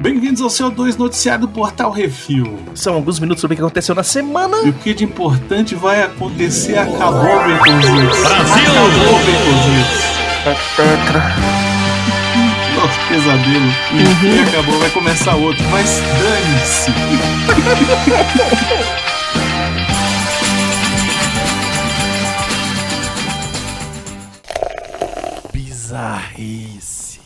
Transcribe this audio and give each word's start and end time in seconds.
Bem-vindos 0.00 0.42
ao 0.42 0.50
seu 0.50 0.70
2 0.70 0.96
noticiário 0.96 1.46
do 1.46 1.52
Portal 1.52 1.90
Refil. 1.90 2.58
São 2.74 2.94
alguns 2.94 3.20
minutos 3.20 3.40
sobre 3.40 3.54
o 3.54 3.56
que 3.56 3.62
aconteceu 3.62 3.94
na 3.94 4.02
semana. 4.02 4.56
E 4.64 4.70
o 4.70 4.72
que 4.72 4.92
de 4.92 5.04
importante 5.04 5.74
vai 5.74 6.02
acontecer 6.02 6.76
acabou, 6.76 7.22
Betonzitos. 7.22 8.18
Brasil! 8.18 8.72
Acabou, 8.72 9.18
Betonzitos. 9.20 10.02
Tetra. 10.76 11.22
Nosso 12.74 12.98
pesadelo. 13.08 13.70
Enfim, 13.92 14.40
acabou, 14.48 14.78
vai 14.80 14.90
começar 14.90 15.36
outro, 15.36 15.62
mas 15.70 16.02
dane-se. 16.18 16.90
Bizarrice. 26.32 27.20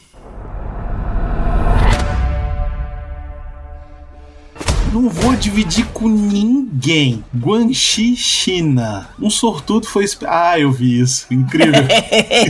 Não 4.93 5.11
vou 5.11 5.37
dividir 5.37 5.85
com 5.87 6.09
ninguém. 6.09 7.23
Guanxi, 7.37 8.17
China. 8.17 9.09
Um 9.21 9.29
sortudo 9.29 9.87
foi. 9.87 10.07
Ah, 10.27 10.59
eu 10.59 10.73
vi 10.73 11.01
isso. 11.01 11.27
Incrível. 11.31 11.85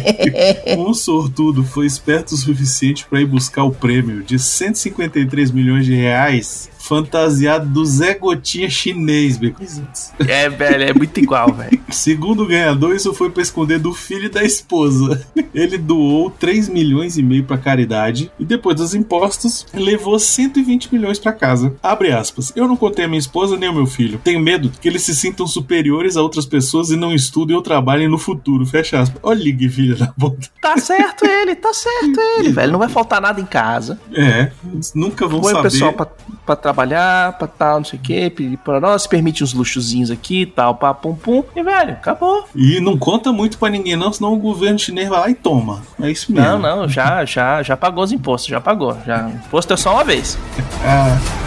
um 0.79 0.95
sortudo 0.95 1.65
foi 1.65 1.87
esperto 1.87 2.35
o 2.35 2.39
suficiente 2.39 3.05
para 3.07 3.21
ir 3.21 3.27
buscar 3.27 3.65
o 3.65 3.73
prêmio 3.73 4.23
de 4.23 4.39
153 4.39 5.51
milhões 5.51 5.85
de 5.85 5.95
reais 5.95 6.71
fantasiado 6.87 7.69
do 7.69 7.85
Zé 7.85 8.15
Gotinha 8.15 8.69
chinês, 8.71 9.37
Beconzitos. 9.37 10.13
É, 10.27 10.49
velho, 10.49 10.85
é 10.85 10.95
muito 10.95 11.19
igual, 11.19 11.53
velho. 11.53 11.81
Segundo 11.91 12.43
o 12.45 12.47
ganhador, 12.47 12.95
isso 12.95 13.13
foi 13.13 13.31
para 13.31 13.43
esconder 13.43 13.79
do 13.79 13.93
filho 13.93 14.27
e 14.27 14.29
da 14.29 14.43
esposa. 14.45 15.27
Ele 15.55 15.79
doou 15.79 16.31
3 16.31 16.69
milhões 16.69 17.17
e 17.17 17.23
meio 17.23 17.45
para 17.45 17.59
caridade 17.59 18.31
e 18.39 18.45
depois 18.45 18.77
dos 18.77 18.95
impostos 18.95 19.67
levou 19.75 20.19
120 20.19 20.93
milhões 20.93 21.19
para 21.19 21.33
casa. 21.33 21.75
Abre 21.83 22.13
aspas. 22.13 22.53
Eu 22.55 22.69
não 22.69 22.77
contei 22.77 23.05
a 23.05 23.09
minha 23.09 23.19
esposa 23.19 23.57
nem 23.57 23.69
o 23.69 23.75
meu 23.75 23.87
filho. 23.87 24.21
Tenho 24.23 24.41
medo 24.41 24.71
que 24.81 24.89
eles 24.89 25.03
se 25.03 25.15
sintam 25.15 25.47
superiores 25.47 26.17
a 26.17 26.23
outras 26.23 26.47
pessoas 26.47 26.91
e 26.91 26.97
não 26.97 27.15
estudem 27.15 27.57
ou 27.57 27.63
trabalhem 27.63 28.09
no 28.09 28.19
futuro. 28.19 28.67
Fecha 28.67 29.01
aspas. 29.01 29.19
Olha 29.23 29.57
que 29.57 29.69
filha 29.69 29.97
da 29.97 30.07
puta. 30.09 30.49
Tá 30.61 30.77
certo 30.79 31.25
ele, 31.25 31.55
tá 31.55 31.73
certo 31.73 32.21
ele, 32.39 32.51
velho. 32.53 32.73
Não 32.73 32.79
vai 32.79 32.89
faltar 32.89 33.21
nada 33.21 33.41
em 33.41 33.47
casa. 33.47 33.99
É, 34.13 34.51
nunca 34.95 35.27
vão 35.27 35.41
Põe 35.41 35.53
o 35.53 35.57
saber. 35.57 35.71
pessoal 35.71 35.93
pra, 35.93 36.07
pra 36.45 36.57
trabalhar, 36.57 36.76
pra 36.77 37.47
tal, 37.47 37.79
não 37.79 37.85
sei 37.85 37.99
o 37.99 38.03
quê, 38.03 38.31
pedir 38.31 38.57
pra 38.59 38.81
nós, 38.81 39.07
permite 39.07 39.43
uns 39.43 39.53
luxozinhos 39.53 40.11
aqui 40.11 40.43
e 40.43 40.47
tal, 40.47 40.75
pá, 40.75 40.93
pum, 40.93 41.15
pum. 41.15 41.43
E, 41.55 41.63
velho, 41.63 41.93
acabou. 41.93 42.45
E 42.55 42.81
não 42.81 42.99
conta 42.99 43.33
muito 43.33 43.59
pra 43.59 43.69
ninguém 43.69 43.97
não, 43.97 44.13
senão 44.13 44.33
o 44.33 44.39
governo 44.39 44.79
chinês 44.79 45.09
vai 45.09 45.21
lá 45.21 45.31
e 45.31 45.35
toma. 45.35 45.83
É 46.01 46.11
isso 46.11 46.33
mesmo. 46.33 46.59
Não, 46.59 46.59
não, 46.59 46.89
já, 46.89 47.25
já, 47.25 47.63
já 47.63 47.77
pagou 47.77 48.05
os 48.05 48.13
impostos, 48.13 48.49
já 48.49 48.61
pagou. 48.61 48.97
Já, 49.07 49.29
imposto 49.29 49.73
é 49.73 49.77
só 49.77 49.95
uma 49.95 50.05
vez. 50.05 50.39
Ah, 50.85 51.19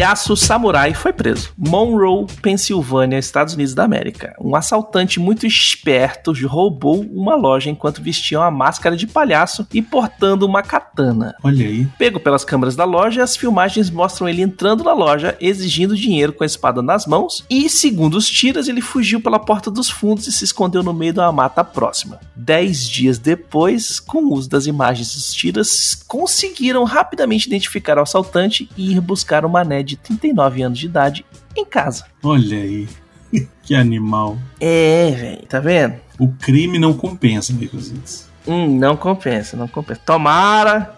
Palhaço 0.00 0.34
samurai 0.34 0.94
foi 0.94 1.12
preso. 1.12 1.52
Monroe, 1.58 2.24
Pensilvânia, 2.40 3.18
Estados 3.18 3.52
Unidos 3.52 3.74
da 3.74 3.84
América. 3.84 4.34
Um 4.40 4.56
assaltante 4.56 5.20
muito 5.20 5.46
esperto 5.46 6.32
roubou 6.46 7.02
uma 7.02 7.36
loja 7.36 7.68
enquanto 7.68 8.02
vestia 8.02 8.38
uma 8.40 8.50
máscara 8.50 8.96
de 8.96 9.06
palhaço 9.06 9.66
e 9.74 9.82
portando 9.82 10.46
uma 10.46 10.62
katana. 10.62 11.34
olha 11.44 11.66
aí. 11.66 11.86
Pego 11.98 12.18
pelas 12.18 12.46
câmeras 12.46 12.74
da 12.74 12.84
loja, 12.84 13.22
as 13.22 13.36
filmagens 13.36 13.90
mostram 13.90 14.26
ele 14.26 14.40
entrando 14.40 14.82
na 14.82 14.94
loja, 14.94 15.36
exigindo 15.38 15.94
dinheiro 15.94 16.32
com 16.32 16.44
a 16.44 16.46
espada 16.46 16.80
nas 16.80 17.04
mãos, 17.04 17.44
e, 17.50 17.68
segundo 17.68 18.14
os 18.14 18.26
tiras, 18.26 18.68
ele 18.68 18.80
fugiu 18.80 19.20
pela 19.20 19.38
porta 19.38 19.70
dos 19.70 19.90
fundos 19.90 20.26
e 20.26 20.32
se 20.32 20.44
escondeu 20.44 20.82
no 20.82 20.94
meio 20.94 21.12
de 21.12 21.20
uma 21.20 21.30
mata 21.30 21.62
próxima. 21.62 22.18
Dez 22.34 22.88
dias 22.88 23.18
depois, 23.18 24.00
com 24.00 24.24
o 24.24 24.32
uso 24.32 24.48
das 24.48 24.64
imagens 24.64 25.14
dos 25.14 25.34
tiras, 25.34 25.94
conseguiram 26.08 26.84
rapidamente 26.84 27.46
identificar 27.46 27.98
o 27.98 28.02
assaltante 28.02 28.66
e 28.78 28.92
ir 28.92 29.00
buscar 29.02 29.44
o 29.44 29.50
mané 29.50 29.89
de 29.90 29.96
39 29.96 30.62
anos 30.62 30.78
de 30.78 30.86
idade 30.86 31.26
em 31.56 31.64
casa. 31.64 32.04
Olha 32.22 32.56
aí. 32.56 32.88
que 33.62 33.74
animal. 33.74 34.38
É, 34.60 35.10
velho, 35.10 35.46
tá 35.46 35.60
vendo? 35.60 35.96
O 36.18 36.28
crime 36.28 36.78
não 36.78 36.92
compensa, 36.92 37.52
Beconzitos. 37.52 38.26
Hum, 38.46 38.78
não 38.78 38.96
compensa, 38.96 39.56
não 39.56 39.68
compensa. 39.68 40.00
Tomara! 40.04 40.96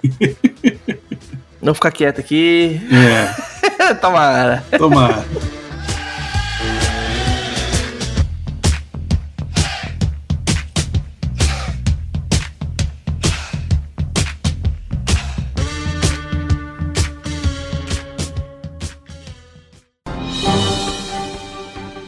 não 1.61 1.75
ficar 1.75 1.91
quieto 1.91 2.21
aqui. 2.21 2.81
É, 2.91 3.95
Tomara. 4.01 4.65
tomara. 4.79 5.25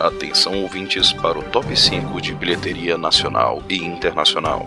Atenção 0.04 0.62
ouvintes 0.62 1.14
para 1.14 1.38
o 1.38 1.42
top 1.44 1.74
5 1.74 2.20
de 2.20 2.34
bilheteria 2.34 2.98
nacional 2.98 3.62
e 3.70 3.76
internacional. 3.76 4.62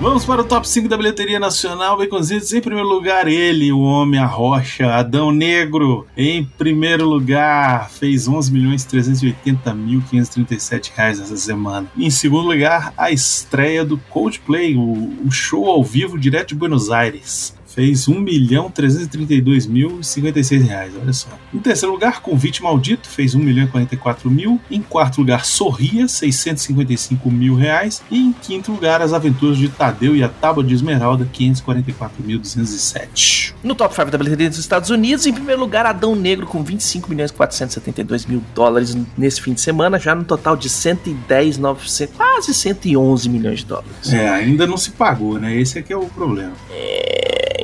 Vamos 0.00 0.24
para 0.24 0.40
o 0.40 0.44
top 0.44 0.68
5 0.68 0.88
da 0.88 0.96
bilheteria 0.96 1.38
nacional, 1.38 1.96
Baconzitos. 1.96 2.52
Em 2.52 2.60
primeiro 2.60 2.88
lugar, 2.88 3.28
ele, 3.28 3.70
o 3.70 3.78
homem, 3.78 4.18
a 4.18 4.26
rocha, 4.26 4.92
Adão 4.92 5.30
Negro. 5.30 6.04
Em 6.16 6.44
primeiro 6.44 7.08
lugar, 7.08 7.88
fez 7.88 8.26
11 8.26 8.52
milhões 8.52 8.84
380 8.84 9.72
mil 9.72 10.02
537 10.10 10.92
reais 10.96 11.20
essa 11.20 11.36
semana. 11.36 11.88
Em 11.96 12.10
segundo 12.10 12.48
lugar, 12.48 12.92
a 12.96 13.12
estreia 13.12 13.84
do 13.84 13.98
Coldplay, 14.10 14.74
o, 14.74 15.16
o 15.24 15.30
show 15.30 15.70
ao 15.70 15.84
vivo 15.84 16.18
direto 16.18 16.48
de 16.48 16.54
Buenos 16.56 16.90
Aires. 16.90 17.55
Fez 17.76 18.08
1 18.08 18.18
milhão 18.18 18.68
332 18.70 19.66
mil 19.66 20.00
e 20.00 20.04
56 20.04 20.64
reais, 20.64 20.94
olha 20.98 21.12
só. 21.12 21.28
Em 21.52 21.58
terceiro 21.58 21.92
lugar, 21.92 22.22
Convite 22.22 22.62
Maldito, 22.62 23.06
fez 23.06 23.34
1 23.34 23.38
milhão 23.38 23.66
e 23.66 23.68
44 23.68 24.30
mil. 24.30 24.58
Em 24.70 24.80
quarto 24.80 25.18
lugar, 25.18 25.44
Sorria, 25.44 26.08
655 26.08 27.30
mil 27.30 27.54
reais. 27.54 28.02
E 28.10 28.18
em 28.18 28.32
quinto 28.32 28.72
lugar, 28.72 29.02
As 29.02 29.12
Aventuras 29.12 29.58
de 29.58 29.68
Tadeu 29.68 30.16
e 30.16 30.22
a 30.22 30.28
Tábua 30.30 30.64
de 30.64 30.72
Esmeralda, 30.72 31.28
544.207. 31.34 33.52
No 33.62 33.74
top 33.74 33.94
5 33.94 34.10
da 34.10 34.16
bilheteria 34.16 34.48
dos 34.48 34.58
Estados 34.58 34.88
Unidos, 34.88 35.26
em 35.26 35.34
primeiro 35.34 35.60
lugar, 35.60 35.84
Adão 35.84 36.16
Negro 36.16 36.46
com 36.46 36.64
25 36.64 37.10
milhões 37.10 37.30
e 37.30 37.34
472 37.34 38.24
mil 38.24 38.42
dólares 38.54 38.96
nesse 39.18 39.42
fim 39.42 39.52
de 39.52 39.60
semana, 39.60 39.98
já 39.98 40.14
no 40.14 40.24
total 40.24 40.56
de 40.56 40.70
110, 40.70 41.58
900, 41.58 42.16
quase 42.16 42.54
111 42.54 43.28
milhões 43.28 43.58
de 43.58 43.66
dólares. 43.66 44.10
É, 44.10 44.30
ainda 44.30 44.66
não 44.66 44.78
se 44.78 44.92
pagou, 44.92 45.38
né? 45.38 45.54
Esse 45.54 45.78
aqui 45.78 45.92
é 45.92 45.96
o 45.96 46.06
problema. 46.06 46.54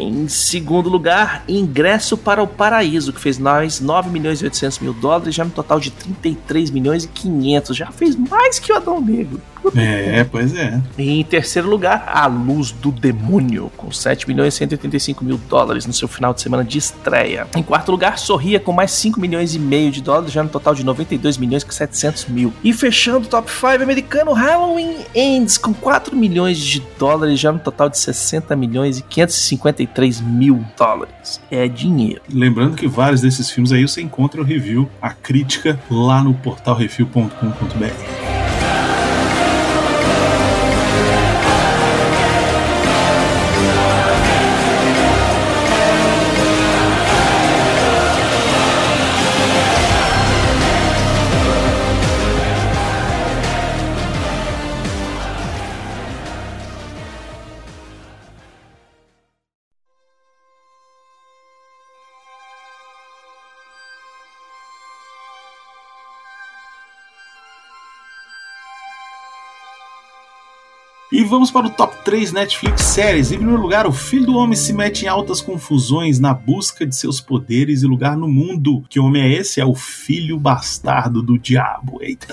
Em 0.03 0.29
segundo 0.29 0.89
lugar, 0.89 1.45
Ingresso 1.49 2.17
para 2.17 2.43
o 2.43 2.47
Paraíso, 2.47 3.13
que 3.13 3.21
fez 3.21 3.39
mais 3.39 3.81
9 3.81 4.11
milhões 4.11 4.41
e 4.41 4.45
800 4.45 4.81
mil 4.81 4.93
dólares, 4.93 5.35
já 5.35 5.45
no 5.45 5.51
total 5.51 5.79
de 5.79 5.91
33 5.91 6.71
milhões 6.71 7.05
e 7.05 7.09
500. 7.09 7.77
Já 7.77 7.93
fez 7.93 8.17
mais 8.17 8.59
que 8.59 8.73
o 8.73 8.77
Adão 8.77 9.01
Negro. 9.01 9.41
É, 9.75 10.25
pois 10.25 10.55
é. 10.55 10.81
E 10.99 11.21
em 11.21 11.25
terceiro 11.25 11.69
lugar, 11.69 12.05
A 12.07 12.27
Luz 12.27 12.71
do 12.71 12.91
Demônio, 12.91 13.71
com 13.77 13.91
7 13.91 14.29
milhões 14.29 14.55
e 14.55 14.57
185 14.59 15.25
mil 15.25 15.41
dólares 15.49 15.87
no 15.87 15.93
seu 15.93 16.09
final 16.09 16.35
de 16.35 16.41
semana 16.41 16.65
de 16.65 16.79
estreia. 16.79 17.47
Em 17.57 17.63
quarto 17.63 17.91
lugar, 17.91 18.19
Sorria, 18.19 18.61
com 18.61 18.73
mais 18.73 18.93
5 18.93 19.21
milhões 19.21 19.55
e 19.55 19.59
meio 19.59 19.91
de 19.91 20.03
dólares, 20.03 20.33
já 20.33 20.43
no 20.43 20.49
total 20.49 20.75
de 20.75 20.85
92 20.85 21.39
milhões 21.39 21.67
e 21.69 21.75
700 21.75 22.27
mil. 22.27 22.53
E 22.63 22.73
fechando 22.73 23.27
o 23.27 23.29
top 23.29 23.51
5 23.51 23.83
americano, 23.83 24.33
Halloween 24.33 24.97
Ends, 25.15 25.59
com 25.59 25.73
4 25.73 26.17
milhões 26.17 26.59
de 26.59 26.83
dólares, 26.99 27.39
já 27.39 27.53
no 27.53 27.59
total 27.59 27.89
de 27.89 27.99
60 27.99 28.55
milhões 28.57 28.99
e 28.99 29.03
553 29.03 30.21
mil 30.21 30.65
dólares. 30.77 31.41
É 31.51 31.69
dinheiro. 31.69 32.23
Lembrando 32.29 32.77
que 32.77 32.87
vários 32.87 33.21
desses 33.21 33.51
filmes 33.51 33.73
aí 33.73 33.87
você 33.87 34.03
encontra 34.03 34.41
o 34.41 34.45
review, 34.45 34.89
a 35.01 35.11
crítica, 35.11 35.79
lá 35.91 36.23
no 36.23 36.35
portalrefil.com.br. 36.35 38.42
E 71.13 71.23
vamos 71.25 71.51
para 71.51 71.67
o 71.67 71.71
top 71.71 71.95
3 72.07 72.33
Netflix 72.33 72.81
séries. 72.85 73.31
Em 73.31 73.37
primeiro 73.37 73.61
lugar, 73.61 73.87
o 73.87 73.93
filho 73.93 74.25
do 74.25 74.37
homem 74.39 74.57
se 74.57 74.73
mete 74.73 75.05
em 75.05 75.09
altas 75.09 75.43
confusões 75.43 76.19
na 76.19 76.33
busca 76.33 76.87
de 76.87 76.97
seus 76.97 77.21
poderes 77.21 77.83
e 77.83 77.87
lugar 77.87 78.17
no 78.17 78.27
mundo. 78.27 78.83
Que 78.89 78.99
homem 78.99 79.23
é 79.23 79.31
esse? 79.31 79.61
É 79.61 79.65
o 79.65 79.75
filho 79.75 80.39
bastardo 80.39 81.23
do 81.23 81.39
diabo. 81.39 81.99
Eita. 82.01 82.29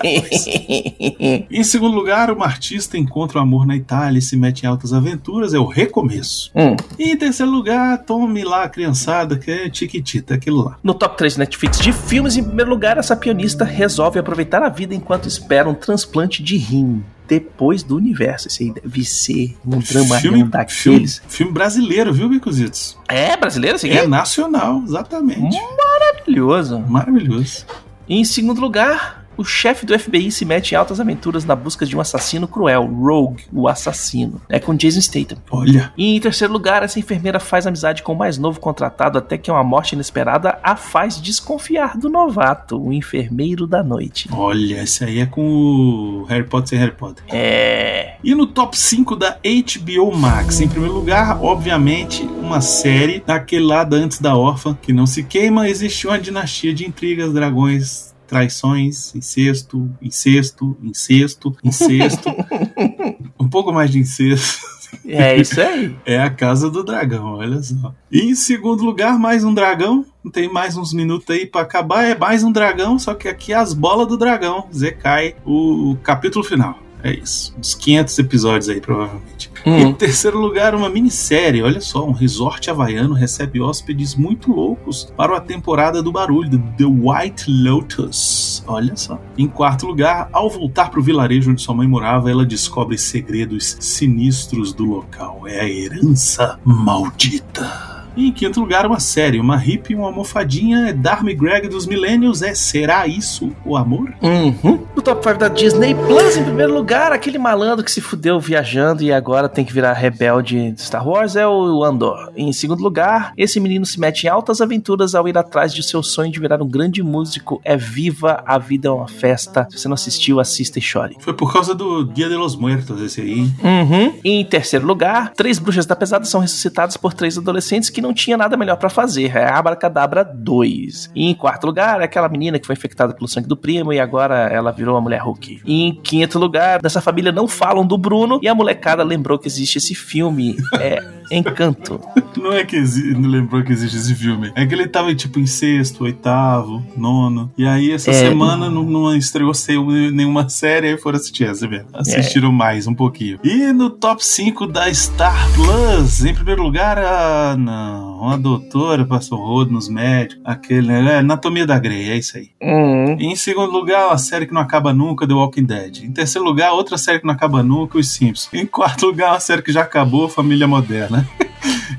Em 1.50 1.62
segundo 1.62 1.94
lugar, 1.94 2.30
uma 2.30 2.46
artista 2.46 2.96
encontra 2.96 3.38
o 3.38 3.42
amor 3.42 3.66
na 3.66 3.76
Itália 3.76 4.18
e 4.18 4.22
se 4.22 4.34
mete 4.34 4.62
em 4.62 4.66
altas 4.66 4.94
aventuras. 4.94 5.52
É 5.52 5.58
o 5.58 5.66
recomeço. 5.66 6.50
Hum. 6.54 6.74
E 6.98 7.10
em 7.10 7.16
terceiro 7.16 7.52
lugar, 7.52 7.98
tome 7.98 8.42
lá 8.44 8.64
a 8.64 8.68
criançada, 8.68 9.36
que 9.36 9.50
é 9.50 9.68
Tiquitita, 9.68 10.34
aquilo 10.34 10.64
lá. 10.64 10.78
No 10.82 10.94
top 10.94 11.18
3 11.18 11.36
Netflix 11.36 11.78
de 11.78 11.92
filmes, 11.92 12.38
em 12.38 12.44
primeiro 12.44 12.70
lugar, 12.70 12.96
essa 12.96 13.14
pianista 13.14 13.62
resolve 13.62 14.18
aproveitar 14.18 14.62
a 14.62 14.70
vida 14.70 14.94
enquanto 14.94 15.28
espera 15.28 15.68
um 15.68 15.74
transplante 15.74 16.42
de 16.42 16.56
rim. 16.56 17.04
Depois 17.30 17.84
do 17.84 17.96
universo. 17.96 18.48
Esse 18.48 18.64
aí 18.64 18.72
deve 18.72 19.04
ser 19.04 19.56
um 19.64 19.80
filme, 19.80 20.42
daqueles. 20.42 21.22
filme 21.28 21.52
brasileiro, 21.52 22.12
viu, 22.12 22.28
Bicositos? 22.28 22.98
É 23.08 23.36
brasileiro 23.36 23.76
esse 23.76 23.86
aqui? 23.86 23.96
É 23.98 24.04
nacional, 24.04 24.82
exatamente. 24.84 25.56
Maravilhoso. 25.78 26.80
Maravilhoso. 26.80 27.64
Em 28.08 28.24
segundo 28.24 28.60
lugar, 28.60 29.19
o 29.40 29.44
chefe 29.44 29.86
do 29.86 29.98
FBI 29.98 30.30
se 30.30 30.44
mete 30.44 30.72
em 30.72 30.74
altas 30.76 31.00
aventuras 31.00 31.46
na 31.46 31.56
busca 31.56 31.86
de 31.86 31.96
um 31.96 32.00
assassino 32.00 32.46
cruel, 32.46 32.84
Rogue, 32.84 33.44
o 33.50 33.66
assassino. 33.66 34.40
É 34.50 34.58
com 34.60 34.74
Jason 34.74 35.00
Statham. 35.00 35.38
Olha, 35.50 35.92
E 35.96 36.14
em 36.14 36.20
terceiro 36.20 36.52
lugar, 36.52 36.82
essa 36.82 36.98
enfermeira 36.98 37.40
faz 37.40 37.66
amizade 37.66 38.02
com 38.02 38.12
o 38.12 38.18
mais 38.18 38.36
novo 38.36 38.60
contratado 38.60 39.16
até 39.16 39.38
que 39.38 39.50
uma 39.50 39.64
morte 39.64 39.94
inesperada 39.94 40.58
a 40.62 40.76
faz 40.76 41.20
desconfiar 41.20 41.96
do 41.96 42.10
novato, 42.10 42.78
o 42.78 42.92
enfermeiro 42.92 43.66
da 43.66 43.82
noite. 43.82 44.28
olha, 44.30 44.82
esse 44.82 45.04
aí 45.04 45.20
é 45.20 45.26
com 45.26 45.40
o 45.42 46.24
Harry 46.24 46.44
Potter 46.44 46.68
sem 46.68 46.78
Harry 46.78 46.92
Potter. 46.92 47.24
É. 47.28 48.16
E 48.22 48.34
no 48.34 48.46
top 48.46 48.76
5 48.78 49.16
da 49.16 49.38
HBO 49.42 50.14
Max, 50.14 50.60
em 50.60 50.68
primeiro 50.68 50.94
lugar, 50.94 51.42
obviamente, 51.42 52.22
uma 52.22 52.60
série 52.60 53.22
daquele 53.26 53.64
lá 53.64 53.84
da 53.84 53.96
Antes 53.96 54.18
da 54.18 54.36
Órfã, 54.36 54.76
que 54.80 54.92
não 54.92 55.06
se 55.06 55.22
queima, 55.22 55.68
existe 55.68 56.06
uma 56.06 56.18
dinastia 56.18 56.74
de 56.74 56.86
intrigas, 56.86 57.32
dragões, 57.32 58.14
traições, 58.30 59.12
incesto, 59.12 59.90
incesto, 60.00 60.76
incesto, 60.80 61.56
incesto. 61.64 62.30
um 63.40 63.48
pouco 63.48 63.72
mais 63.72 63.90
de 63.90 63.98
incesto. 63.98 64.70
É 65.04 65.36
isso 65.36 65.60
aí. 65.60 65.96
É 66.06 66.20
a 66.20 66.30
Casa 66.30 66.70
do 66.70 66.84
Dragão, 66.84 67.34
olha 67.34 67.60
só. 67.60 67.92
E 68.10 68.20
em 68.20 68.36
segundo 68.36 68.84
lugar, 68.84 69.18
mais 69.18 69.42
um 69.42 69.52
dragão. 69.52 70.06
Tem 70.32 70.48
mais 70.48 70.76
uns 70.76 70.92
minutos 70.92 71.28
aí 71.28 71.44
pra 71.44 71.62
acabar. 71.62 72.04
É 72.04 72.16
mais 72.16 72.44
um 72.44 72.52
dragão, 72.52 73.00
só 73.00 73.14
que 73.14 73.26
aqui 73.26 73.52
é 73.52 73.56
as 73.56 73.74
bolas 73.74 74.06
do 74.06 74.16
dragão. 74.16 74.68
Zekai, 74.72 75.34
o 75.44 75.96
capítulo 76.04 76.44
final. 76.44 76.78
É 77.02 77.12
isso. 77.12 77.54
Uns 77.58 77.74
500 77.74 78.18
episódios 78.18 78.68
aí, 78.68 78.80
provavelmente. 78.80 79.50
Hum. 79.66 79.78
Em 79.78 79.94
terceiro 79.94 80.38
lugar, 80.38 80.74
uma 80.74 80.88
minissérie. 80.88 81.62
Olha 81.62 81.80
só, 81.80 82.06
um 82.06 82.12
resort 82.12 82.70
havaiano 82.70 83.14
recebe 83.14 83.60
hóspedes 83.60 84.14
muito 84.14 84.52
loucos 84.52 85.12
para 85.16 85.36
a 85.36 85.40
temporada 85.40 86.02
do 86.02 86.12
barulho, 86.12 86.62
The 86.76 86.84
White 86.84 87.50
Lotus. 87.50 88.62
Olha 88.66 88.96
só. 88.96 89.20
Em 89.36 89.46
quarto 89.46 89.86
lugar, 89.86 90.28
ao 90.32 90.48
voltar 90.48 90.90
para 90.90 91.00
o 91.00 91.02
vilarejo 91.02 91.50
onde 91.50 91.62
sua 91.62 91.74
mãe 91.74 91.88
morava, 91.88 92.30
ela 92.30 92.44
descobre 92.44 92.96
segredos 92.98 93.76
sinistros 93.80 94.72
do 94.72 94.84
local. 94.84 95.42
É 95.46 95.60
a 95.60 95.68
herança 95.68 96.58
maldita. 96.64 97.89
E 98.16 98.28
em 98.28 98.32
quinto 98.32 98.60
lugar, 98.60 98.86
uma 98.86 99.00
série, 99.00 99.38
uma 99.40 99.56
hippie, 99.56 99.94
uma 99.94 100.06
almofadinha, 100.06 100.88
é 100.88 100.92
Darmy 100.92 101.34
Greg 101.34 101.68
dos 101.68 101.86
Millennials. 101.86 102.42
É 102.42 102.54
Será 102.54 103.06
Isso 103.06 103.52
o 103.64 103.76
Amor? 103.76 104.12
Uhum. 104.22 104.84
No 104.94 105.02
top 105.02 105.22
5 105.22 105.38
da 105.38 105.48
Disney 105.48 105.94
Plus, 105.94 106.36
em 106.36 106.44
primeiro 106.44 106.74
lugar, 106.74 107.12
aquele 107.12 107.38
malandro 107.38 107.84
que 107.84 107.90
se 107.90 108.00
fudeu 108.00 108.38
viajando 108.40 109.02
e 109.02 109.12
agora 109.12 109.48
tem 109.48 109.64
que 109.64 109.72
virar 109.72 109.92
rebelde 109.92 110.72
de 110.72 110.82
Star 110.82 111.06
Wars 111.06 111.36
é 111.36 111.46
o 111.46 111.84
Andor. 111.84 112.30
Em 112.36 112.52
segundo 112.52 112.82
lugar, 112.82 113.32
esse 113.36 113.58
menino 113.60 113.86
se 113.86 113.98
mete 114.00 114.24
em 114.24 114.28
altas 114.28 114.60
aventuras 114.60 115.14
ao 115.14 115.26
ir 115.28 115.36
atrás 115.38 115.72
de 115.72 115.82
seu 115.82 116.02
sonho 116.02 116.30
de 116.32 116.40
virar 116.40 116.62
um 116.62 116.68
grande 116.68 117.02
músico. 117.02 117.60
É 117.64 117.76
Viva 117.76 118.42
a 118.46 118.58
Vida 118.58 118.88
é 118.88 118.90
uma 118.90 119.08
Festa. 119.08 119.66
Se 119.70 119.78
você 119.78 119.88
não 119.88 119.94
assistiu, 119.94 120.40
assista 120.40 120.78
e 120.78 120.82
chore. 120.82 121.16
Foi 121.20 121.32
por 121.34 121.52
causa 121.52 121.74
do 121.74 122.04
Dia 122.04 122.28
de 122.28 122.36
los 122.36 122.56
Muertos 122.56 123.00
esse 123.00 123.20
aí. 123.20 123.40
hein? 123.40 123.54
Uhum. 123.62 124.14
Em 124.24 124.44
terceiro 124.44 124.86
lugar, 124.86 125.32
três 125.34 125.58
bruxas 125.58 125.86
da 125.86 125.96
pesada 125.96 126.24
são 126.24 126.40
ressuscitadas 126.40 126.96
por 126.96 127.12
três 127.12 127.36
adolescentes 127.38 127.90
que 127.90 127.99
não 128.00 128.12
tinha 128.12 128.36
nada 128.36 128.56
melhor 128.56 128.76
pra 128.76 128.88
fazer. 128.88 129.36
É 129.36 129.48
Abracadabra 129.48 130.24
2. 130.24 131.10
E 131.14 131.30
em 131.30 131.34
quarto 131.34 131.66
lugar, 131.66 132.00
é 132.00 132.04
aquela 132.04 132.28
menina 132.28 132.58
que 132.58 132.66
foi 132.66 132.74
infectada 132.74 133.14
pelo 133.14 133.28
sangue 133.28 133.48
do 133.48 133.56
primo 133.56 133.92
e 133.92 134.00
agora 134.00 134.48
ela 134.48 134.70
virou 134.70 134.94
uma 134.94 135.00
mulher 135.00 135.20
Hulk. 135.22 135.62
E 135.64 135.82
em 135.84 135.94
quinto 135.94 136.38
lugar, 136.38 136.80
dessa 136.80 137.00
família 137.00 137.32
não 137.32 137.46
falam 137.46 137.86
do 137.86 137.98
Bruno 137.98 138.40
e 138.42 138.48
a 138.48 138.54
molecada 138.54 139.02
lembrou 139.02 139.38
que 139.38 139.48
existe 139.48 139.78
esse 139.78 139.94
filme. 139.94 140.56
É 140.78 141.00
Encanto. 141.30 142.00
Não 142.36 142.52
é 142.52 142.64
que 142.64 142.76
exi- 142.76 143.12
não 143.12 143.28
lembrou 143.28 143.62
que 143.62 143.72
existe 143.72 143.96
esse 143.98 144.14
filme. 144.14 144.50
É 144.54 144.64
que 144.64 144.72
ele 144.72 144.86
tava 144.88 145.14
tipo 145.14 145.38
em 145.38 145.46
sexto, 145.46 146.04
oitavo, 146.04 146.82
nono. 146.96 147.50
E 147.58 147.66
aí 147.66 147.90
essa 147.90 148.10
É. 148.10 148.14
semana 148.14 148.70
não, 148.70 148.82
não 148.84 149.14
estreou 149.14 149.52
sem- 149.52 150.10
nenhuma 150.12 150.48
série, 150.48 150.88
aí 150.88 150.96
foram 150.96 151.16
assistir 151.18 151.44
essa 151.44 151.68
mesmo. 151.68 151.88
Assistiram 151.92 152.50
mais 152.52 152.86
um 152.86 152.94
pouquinho. 152.94 153.38
E 153.44 153.72
no 153.72 153.90
top 153.90 154.24
5 154.24 154.66
da 154.66 154.92
Star 154.94 155.36
Plus, 155.54 156.24
em 156.24 156.32
primeiro 156.34 156.62
lugar, 156.62 156.96
a. 156.98 157.56
Não, 157.58 158.20
uma 158.20 158.38
doutora 158.38 159.04
passou 159.04 159.38
rodo 159.38 159.72
nos 159.72 159.88
médicos. 159.88 160.40
Aquele, 160.44 160.86
né? 160.86 161.14
É, 161.14 161.18
Anatomia 161.18 161.66
da 161.66 161.78
Grey, 161.78 162.10
é 162.10 162.16
isso 162.16 162.38
aí. 162.38 162.50
Hum. 162.62 163.16
Em 163.18 163.34
segundo 163.36 163.70
lugar, 163.72 164.12
a 164.12 164.18
série 164.18 164.46
que 164.46 164.54
não 164.54 164.60
acaba 164.62 164.94
nunca, 164.94 165.26
The 165.26 165.34
Walking 165.34 165.64
Dead. 165.64 166.04
Em 166.04 166.12
terceiro 166.12 166.46
lugar, 166.46 166.72
outra 166.72 166.96
série 166.96 167.18
que 167.18 167.26
não 167.26 167.34
acaba 167.34 167.62
nunca, 167.62 167.98
Os 167.98 168.08
Simpsons. 168.08 168.48
Em 168.54 168.64
quarto 168.64 169.06
lugar, 169.06 169.32
uma 169.32 169.40
série 169.40 169.62
que 169.62 169.72
já 169.72 169.82
acabou, 169.82 170.28
Família 170.28 170.66
Moderna. 170.68 171.19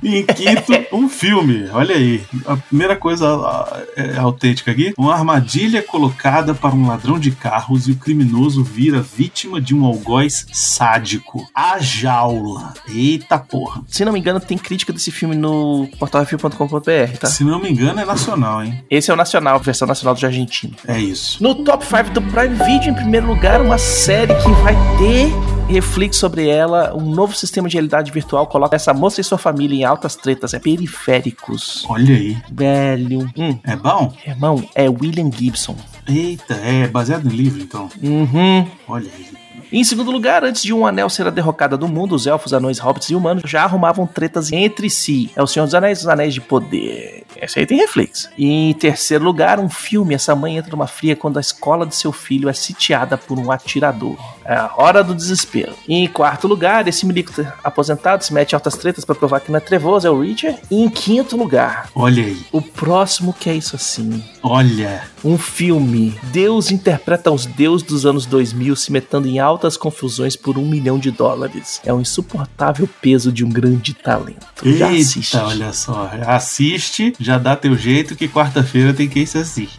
E 0.01 0.17
em 0.17 0.25
quinto, 0.25 0.73
um 0.91 1.07
filme. 1.07 1.69
Olha 1.71 1.95
aí. 1.95 2.23
A 2.47 2.57
primeira 2.57 2.95
coisa 2.95 3.85
é, 3.95 4.17
autêntica 4.17 4.71
aqui: 4.71 4.93
uma 4.97 5.13
armadilha 5.13 5.83
colocada 5.83 6.55
para 6.55 6.73
um 6.73 6.87
ladrão 6.87 7.19
de 7.19 7.31
carros 7.31 7.87
e 7.87 7.91
o 7.91 7.95
criminoso 7.95 8.63
vira 8.63 9.01
vítima 9.01 9.61
de 9.61 9.75
um 9.75 9.85
algoz 9.85 10.47
sádico. 10.51 11.47
A 11.53 11.79
jaula. 11.79 12.73
Eita 12.87 13.37
porra. 13.37 13.83
Se 13.87 14.03
não 14.03 14.11
me 14.11 14.19
engano, 14.19 14.39
tem 14.39 14.57
crítica 14.57 14.91
desse 14.91 15.11
filme 15.11 15.35
no 15.35 15.87
portalrefil.com.br, 15.99 17.17
tá? 17.19 17.27
Se 17.27 17.43
não 17.43 17.59
me 17.59 17.69
engano, 17.69 17.99
é 17.99 18.05
nacional, 18.05 18.63
hein? 18.63 18.83
Esse 18.89 19.11
é 19.11 19.13
o 19.13 19.17
nacional, 19.17 19.59
versão 19.59 19.87
nacional 19.87 20.15
do 20.15 20.25
argentino. 20.25 20.73
É 20.87 20.99
isso. 20.99 21.41
No 21.43 21.55
top 21.63 21.85
5 21.85 22.09
do 22.11 22.21
Prime 22.21 22.55
Video, 22.55 22.89
em 22.89 22.95
primeiro 22.95 23.27
lugar, 23.27 23.61
uma 23.61 23.77
série 23.77 24.33
que 24.35 24.49
vai 24.63 24.75
ter 24.97 25.60
reflexo 25.71 26.19
sobre 26.19 26.47
ela, 26.47 26.93
um 26.95 27.09
novo 27.13 27.33
sistema 27.33 27.67
de 27.67 27.75
realidade 27.75 28.11
virtual 28.11 28.45
coloca 28.47 28.75
essa 28.75 28.93
moça 28.93 29.21
e 29.21 29.23
sua 29.23 29.37
família 29.37 29.75
em 29.75 29.83
altas 29.83 30.15
tretas, 30.15 30.53
é 30.53 30.59
periféricos. 30.59 31.85
Olha 31.89 32.15
aí. 32.15 32.37
Velho. 32.51 33.29
Hum, 33.37 33.59
É 33.63 33.75
bom? 33.75 34.13
irmão, 34.25 34.63
é 34.75 34.89
William 34.89 35.31
Gibson. 35.31 35.75
Eita, 36.07 36.55
é 36.55 36.87
baseado 36.87 37.23
no 37.25 37.31
livro, 37.31 37.61
então. 37.61 37.89
Uhum. 38.01 38.67
Olha 38.87 39.09
aí. 39.17 39.40
Em 39.71 39.83
segundo 39.83 40.11
lugar, 40.11 40.43
antes 40.43 40.61
de 40.63 40.73
um 40.73 40.85
anel 40.85 41.09
ser 41.09 41.25
a 41.27 41.29
derrocada 41.29 41.77
do 41.77 41.87
mundo, 41.87 42.13
os 42.13 42.27
elfos, 42.27 42.53
anões, 42.53 42.77
hobbits 42.79 43.09
e 43.09 43.15
humanos 43.15 43.43
já 43.45 43.63
arrumavam 43.63 44.05
tretas 44.05 44.51
entre 44.51 44.89
si. 44.89 45.31
É 45.35 45.41
o 45.41 45.47
Senhor 45.47 45.65
dos 45.65 45.73
Anéis 45.75 45.99
e 45.99 46.01
os 46.01 46.07
Anéis 46.07 46.33
de 46.33 46.41
Poder. 46.41 47.23
Esse 47.41 47.59
aí 47.59 47.65
tem 47.65 47.77
reflexo. 47.77 48.29
E 48.37 48.69
em 48.69 48.73
terceiro 48.73 49.23
lugar, 49.23 49.59
um 49.59 49.69
filme. 49.69 50.13
Essa 50.13 50.35
mãe 50.35 50.57
entra 50.57 50.71
numa 50.71 50.87
fria 50.87 51.15
quando 51.15 51.37
a 51.37 51.41
escola 51.41 51.85
de 51.85 51.95
seu 51.95 52.11
filho 52.11 52.49
é 52.49 52.53
sitiada 52.53 53.17
por 53.17 53.39
um 53.39 53.51
atirador. 53.51 54.17
É 54.43 54.53
a 54.55 54.71
hora 54.75 55.03
do 55.03 55.15
desespero. 55.15 55.73
E 55.87 55.95
em 55.95 56.07
quarto 56.07 56.47
lugar, 56.47 56.87
esse 56.87 57.05
milico 57.05 57.31
aposentado 57.63 58.23
se 58.23 58.33
mete 58.33 58.51
em 58.51 58.55
altas 58.55 58.75
tretas 58.75 59.05
para 59.05 59.15
provar 59.15 59.39
que 59.39 59.51
não 59.51 59.57
é 59.57 59.61
trevoso, 59.61 60.05
é 60.05 60.09
o 60.11 60.19
Richard. 60.19 60.59
E 60.69 60.83
em 60.83 60.89
quinto 60.89 61.37
lugar, 61.37 61.89
Olha 61.95 62.23
aí. 62.23 62.45
o 62.51 62.61
próximo 62.61 63.33
que 63.33 63.49
é 63.49 63.55
isso 63.55 63.75
assim. 63.75 64.21
Olha. 64.43 65.03
Um 65.23 65.37
filme. 65.37 66.19
Deus 66.23 66.71
interpreta 66.71 67.31
os 67.31 67.45
deuses 67.45 67.87
dos 67.87 68.05
anos 68.05 68.25
2000 68.25 68.75
se 68.75 68.91
metendo 68.91 69.27
em 69.27 69.39
altas 69.39 69.60
confusões 69.77 70.35
por 70.35 70.57
um 70.57 70.65
milhão 70.67 70.97
de 70.99 71.11
dólares. 71.11 71.79
É 71.85 71.93
um 71.93 72.01
insuportável 72.01 72.87
peso 73.01 73.31
de 73.31 73.43
um 73.45 73.49
grande 73.49 73.93
talento. 73.93 74.45
Já 74.63 74.89
assiste. 74.89 75.35
Eita, 75.35 75.47
olha 75.47 75.73
só. 75.73 76.11
Assiste, 76.27 77.13
já 77.19 77.37
dá 77.37 77.55
teu 77.55 77.75
jeito 77.77 78.15
que 78.15 78.27
quarta-feira 78.27 78.93
tem 78.93 79.07
que 79.07 79.19
ir 79.19 79.23
assistir. 79.23 79.69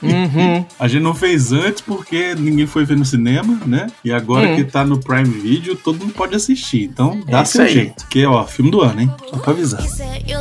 Uhum. 0.00 0.64
A 0.78 0.86
gente 0.86 1.02
não 1.02 1.12
fez 1.14 1.50
antes 1.52 1.80
porque 1.80 2.34
ninguém 2.36 2.66
foi 2.68 2.84
ver 2.84 2.96
no 2.96 3.04
cinema, 3.04 3.58
né? 3.66 3.88
E 4.04 4.12
agora 4.12 4.48
Hum. 4.48 4.56
que 4.56 4.64
tá 4.64 4.84
no 4.84 4.98
Prime 5.00 5.24
Video, 5.24 5.74
todo 5.74 5.98
mundo 5.98 6.12
pode 6.14 6.36
assistir. 6.36 6.84
Então 6.84 7.20
dá 7.26 7.40
É 7.40 7.44
seu 7.44 7.62
aí. 7.64 7.72
jeito. 7.72 8.06
Que 8.06 8.24
ó, 8.24 8.44
filme 8.46 8.70
do 8.70 8.80
ano, 8.80 9.00
hein? 9.00 9.10
Só 9.28 9.36
pra 9.38 9.52
avisar. 9.52 9.82
You 10.28 10.38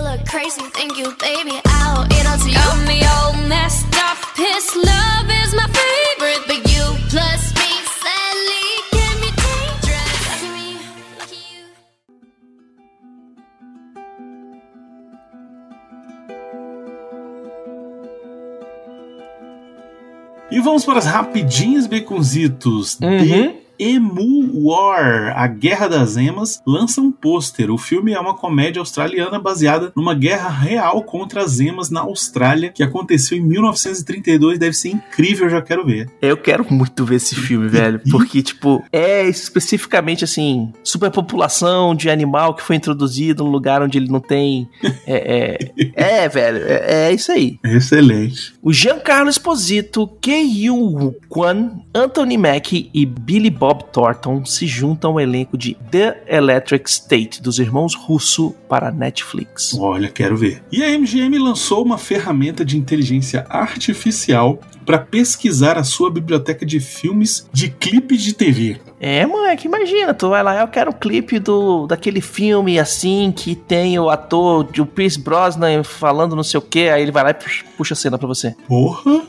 E 20.58 20.60
vamos 20.60 20.84
para 20.84 20.98
as 20.98 21.06
rapidinhas 21.06 21.86
baconzitos. 21.86 22.98
Uhum. 23.00 23.54
Emu 23.80 24.68
War, 24.68 25.34
A 25.38 25.48
Guerra 25.48 25.88
das 25.88 26.18
Emas, 26.18 26.62
lança 26.66 27.02
um 27.02 27.12
pôster. 27.12 27.72
O 27.72 27.78
filme 27.78 28.14
é 28.14 28.20
uma 28.20 28.34
comédia 28.34 28.80
australiana 28.80 29.40
baseada 29.40 29.92
numa 29.96 30.14
guerra 30.14 30.50
real 30.50 31.04
contra 31.04 31.44
as 31.44 31.60
emas 31.60 31.90
na 31.90 32.02
Austrália, 32.02 32.72
que 32.72 32.84
aconteceu 32.84 33.38
em 33.38 33.42
1932. 33.42 34.60
Deve 34.60 34.76
ser 34.76 34.90
incrível, 34.90 35.46
eu 35.46 35.52
já 35.52 35.62
quero 35.62 35.86
ver. 35.86 36.10
Eu 36.22 36.38
quero 36.38 36.66
muito 36.70 37.06
ver 37.06 37.16
esse 37.16 37.36
filme, 37.36 37.68
velho. 37.68 38.02
Porque, 38.10 38.42
tipo, 38.42 38.84
é 38.92 39.28
especificamente 39.28 40.24
assim: 40.24 40.72
superpopulação 40.84 41.96
de 41.96 42.10
animal 42.10 42.56
que 42.56 42.64
foi 42.64 42.76
introduzido 42.76 43.44
num 43.44 43.50
lugar 43.50 43.82
onde 43.82 43.98
ele 43.98 44.10
não 44.10 44.20
tem. 44.20 44.68
É, 45.06 45.58
é, 45.96 46.24
é, 46.24 46.30
velho, 46.30 46.58
é, 46.58 47.10
é 47.10 47.14
isso 47.14 47.32
aí. 47.32 47.60
Excelente. 47.64 48.54
O 48.62 48.74
Giancarlo 48.74 49.30
Esposito, 49.30 50.08
Kei-Yoon 50.22 51.14
Kwan, 51.30 51.80
Anthony 51.94 52.38
Mackie 52.38 52.90
e 52.94 53.06
Billy 53.06 53.50
Bob 53.50 53.67
Thornton 53.76 54.46
se 54.46 54.68
juntam 54.68 55.12
ao 55.12 55.20
elenco 55.20 55.58
de 55.58 55.76
The 55.92 56.24
Electric 56.28 56.90
State 56.90 57.42
dos 57.42 57.60
irmãos 57.60 57.96
Russo 57.96 58.56
para 58.68 58.92
Netflix. 58.92 59.76
Olha, 59.80 60.10
quero 60.10 60.38
ver. 60.38 60.64
E 60.72 60.84
a 60.84 60.98
MGM 60.98 61.38
lançou 61.40 61.84
uma 61.84 61.98
ferramenta 61.98 62.64
de 62.64 62.78
inteligência 62.78 63.46
artificial 63.50 64.60
para 64.86 65.00
pesquisar 65.00 65.78
a 65.78 65.84
sua 65.84 66.10
biblioteca 66.10 66.66
de 66.66 66.80
filmes 66.80 67.48
de 67.52 67.70
clipes 67.70 68.22
de 68.22 68.34
TV. 68.34 68.80
É, 69.00 69.25
moleque, 69.27 69.68
imagina, 69.68 70.12
tu 70.12 70.30
vai 70.30 70.42
lá, 70.42 70.60
eu 70.60 70.68
quero 70.68 70.89
um 70.89 70.94
clipe 70.94 71.38
do, 71.38 71.86
daquele 71.86 72.20
filme 72.20 72.80
assim, 72.80 73.32
que 73.36 73.54
tem 73.56 74.00
o 74.00 74.10
ator, 74.10 74.63
de 74.72 74.82
o 74.82 74.88
Pierce 74.88 75.20
Brosnan 75.20 75.84
falando 75.84 76.36
não 76.36 76.42
sei 76.42 76.58
o 76.58 76.62
que, 76.62 76.89
aí 76.89 77.04
ele 77.04 77.12
vai 77.12 77.24
lá 77.24 77.30
e 77.30 77.34
puxa, 77.36 77.63
puxa 77.77 77.94
a 77.94 77.98
cena 77.98 78.18
pra 78.18 78.27
você. 78.27 78.56
Porra! 78.68 79.22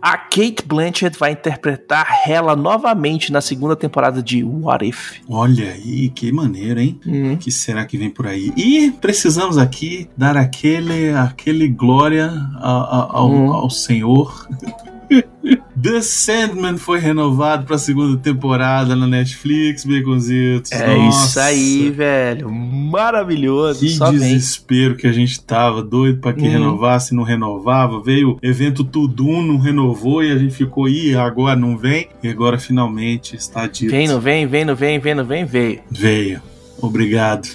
A 0.00 0.16
Kate 0.16 0.62
Blanchett 0.64 1.18
vai 1.18 1.32
interpretar 1.32 2.06
Hela 2.24 2.54
novamente 2.54 3.32
na 3.32 3.40
segunda 3.40 3.74
temporada 3.74 4.22
de 4.22 4.44
What 4.44 4.86
If. 4.86 5.14
Olha 5.28 5.72
aí, 5.72 6.08
que 6.10 6.30
maneiro, 6.30 6.78
hein? 6.78 7.00
Hum. 7.04 7.32
O 7.32 7.36
que 7.36 7.50
será 7.50 7.84
que 7.84 7.98
vem 7.98 8.10
por 8.10 8.28
aí? 8.28 8.52
E 8.56 8.92
precisamos 9.00 9.58
aqui 9.58 10.08
dar 10.16 10.36
aquele, 10.36 11.10
aquele 11.14 11.66
glória 11.66 12.26
a- 12.60 12.68
a- 12.68 13.08
ao, 13.18 13.28
Hum. 13.30 13.52
ao 13.52 13.68
Senhor. 13.70 14.46
The 15.80 16.00
Sandman 16.00 16.78
foi 16.78 16.98
renovado 16.98 17.66
pra 17.66 17.76
segunda 17.76 18.16
temporada 18.18 18.96
na 18.96 19.06
Netflix, 19.06 19.84
Baconzitos. 19.84 20.72
É 20.72 20.96
Nossa, 20.96 21.26
isso 21.26 21.40
aí, 21.40 21.90
velho. 21.90 22.50
Maravilhoso. 22.50 23.80
Que 23.80 23.90
Só 23.90 24.10
vem. 24.10 24.18
desespero 24.20 24.96
que 24.96 25.06
a 25.06 25.12
gente 25.12 25.40
tava, 25.42 25.82
doido 25.82 26.20
pra 26.20 26.32
que 26.32 26.42
Uhum. 26.42 26.50
renovasse, 26.50 27.14
não 27.14 27.22
renovava. 27.22 28.00
Veio 28.00 28.38
evento 28.42 28.84
Tudum, 28.84 29.42
não 29.42 29.58
renovou 29.58 30.22
e 30.24 30.32
a 30.32 30.38
gente 30.38 30.54
ficou, 30.54 30.88
ih, 30.88 31.14
agora 31.14 31.56
não 31.56 31.76
vem. 31.76 32.08
E 32.22 32.28
agora 32.28 32.58
finalmente 32.58 33.36
está 33.36 33.66
dito. 33.66 33.90
Vem, 33.90 34.08
não 34.08 34.20
vem, 34.20 34.46
vem, 34.46 34.64
não 34.64 34.74
vem, 34.74 34.98
vem, 34.98 35.14
não 35.14 35.24
vem, 35.24 35.44
veio. 35.44 35.80
Veio. 35.90 36.40
Obrigado. 36.80 37.48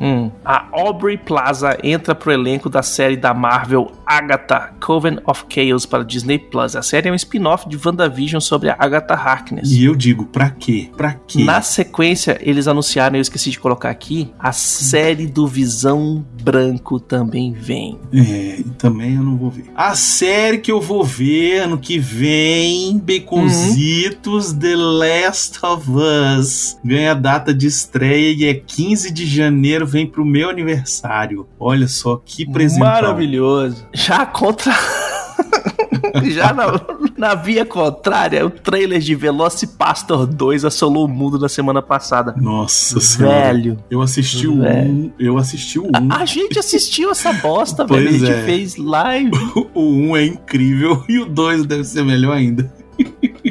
Hum. 0.00 0.30
A 0.44 0.66
Aubrey 0.72 1.16
Plaza 1.16 1.78
entra 1.82 2.12
pro 2.14 2.32
elenco 2.32 2.68
da 2.68 2.82
série 2.82 3.16
da 3.16 3.32
Marvel 3.32 3.92
Agatha, 4.16 4.74
Coven 4.78 5.18
of 5.26 5.44
Chaos 5.48 5.86
para 5.86 6.04
Disney 6.04 6.38
Plus. 6.38 6.76
A 6.76 6.82
série 6.82 7.08
é 7.08 7.12
um 7.12 7.14
spin-off 7.14 7.68
de 7.68 7.78
WandaVision 7.82 8.40
sobre 8.40 8.68
a 8.68 8.76
Agatha 8.78 9.14
Harkness. 9.14 9.70
E 9.70 9.84
eu 9.84 9.94
digo, 9.94 10.26
pra 10.26 10.50
quê? 10.50 10.90
Pra 10.96 11.14
quê? 11.14 11.44
Na 11.44 11.62
sequência, 11.62 12.38
eles 12.42 12.68
anunciaram, 12.68 13.16
eu 13.16 13.22
esqueci 13.22 13.50
de 13.50 13.58
colocar 13.58 13.88
aqui, 13.88 14.30
a 14.38 14.52
série 14.52 15.26
do 15.26 15.46
Visão 15.46 16.24
Branco 16.42 17.00
também 17.00 17.52
vem. 17.52 17.98
É, 18.12 18.62
também 18.76 19.14
eu 19.14 19.22
não 19.22 19.36
vou 19.36 19.50
ver. 19.50 19.64
A 19.74 19.94
série 19.94 20.58
que 20.58 20.70
eu 20.70 20.80
vou 20.80 21.04
ver 21.04 21.60
ano 21.60 21.78
que 21.78 21.98
vem, 21.98 22.98
Baconzitos, 22.98 24.52
The 24.52 24.76
Last 24.76 25.64
of 25.64 25.90
Us. 25.90 26.76
Ganha 26.84 27.14
data 27.14 27.54
de 27.54 27.66
estreia 27.66 28.34
e 28.34 28.44
é 28.44 28.54
15 28.54 29.10
de 29.10 29.24
janeiro, 29.26 29.86
vem 29.86 30.06
pro 30.06 30.24
meu 30.24 30.50
aniversário. 30.50 31.46
Olha 31.58 31.88
só 31.88 32.20
que 32.22 32.44
presente. 32.44 32.80
Maravilhoso. 32.80 33.86
Já 34.04 34.26
contra. 34.26 34.72
Já 36.24 36.52
na, 36.52 36.80
na 37.16 37.34
via 37.34 37.64
contrária, 37.64 38.44
o 38.44 38.50
trailer 38.50 38.98
de 38.98 39.14
Velocipastor 39.14 40.26
2 40.26 40.64
assolou 40.64 41.06
o 41.06 41.08
mundo 41.08 41.38
na 41.38 41.48
semana 41.48 41.80
passada. 41.80 42.34
Nossa 42.36 42.98
senhora. 43.00 43.52
Velho. 43.52 43.78
Eu 43.88 44.02
assisti 44.02 44.48
o 44.48 44.60
Velho. 44.60 44.90
1, 44.90 45.12
eu 45.18 45.38
assisti 45.38 45.78
o 45.78 45.84
1. 45.84 46.12
A 46.12 46.24
gente 46.24 46.58
assistiu 46.58 47.10
essa 47.10 47.32
bosta, 47.32 47.86
velho. 47.86 48.08
A 48.08 48.12
gente 48.12 48.30
é. 48.30 48.42
fez 48.44 48.76
live. 48.76 49.30
O 49.74 49.82
1 49.82 50.16
é 50.16 50.26
incrível 50.26 51.04
e 51.08 51.18
o 51.18 51.26
2 51.26 51.64
deve 51.64 51.84
ser 51.84 52.04
melhor 52.04 52.36
ainda. 52.36 52.70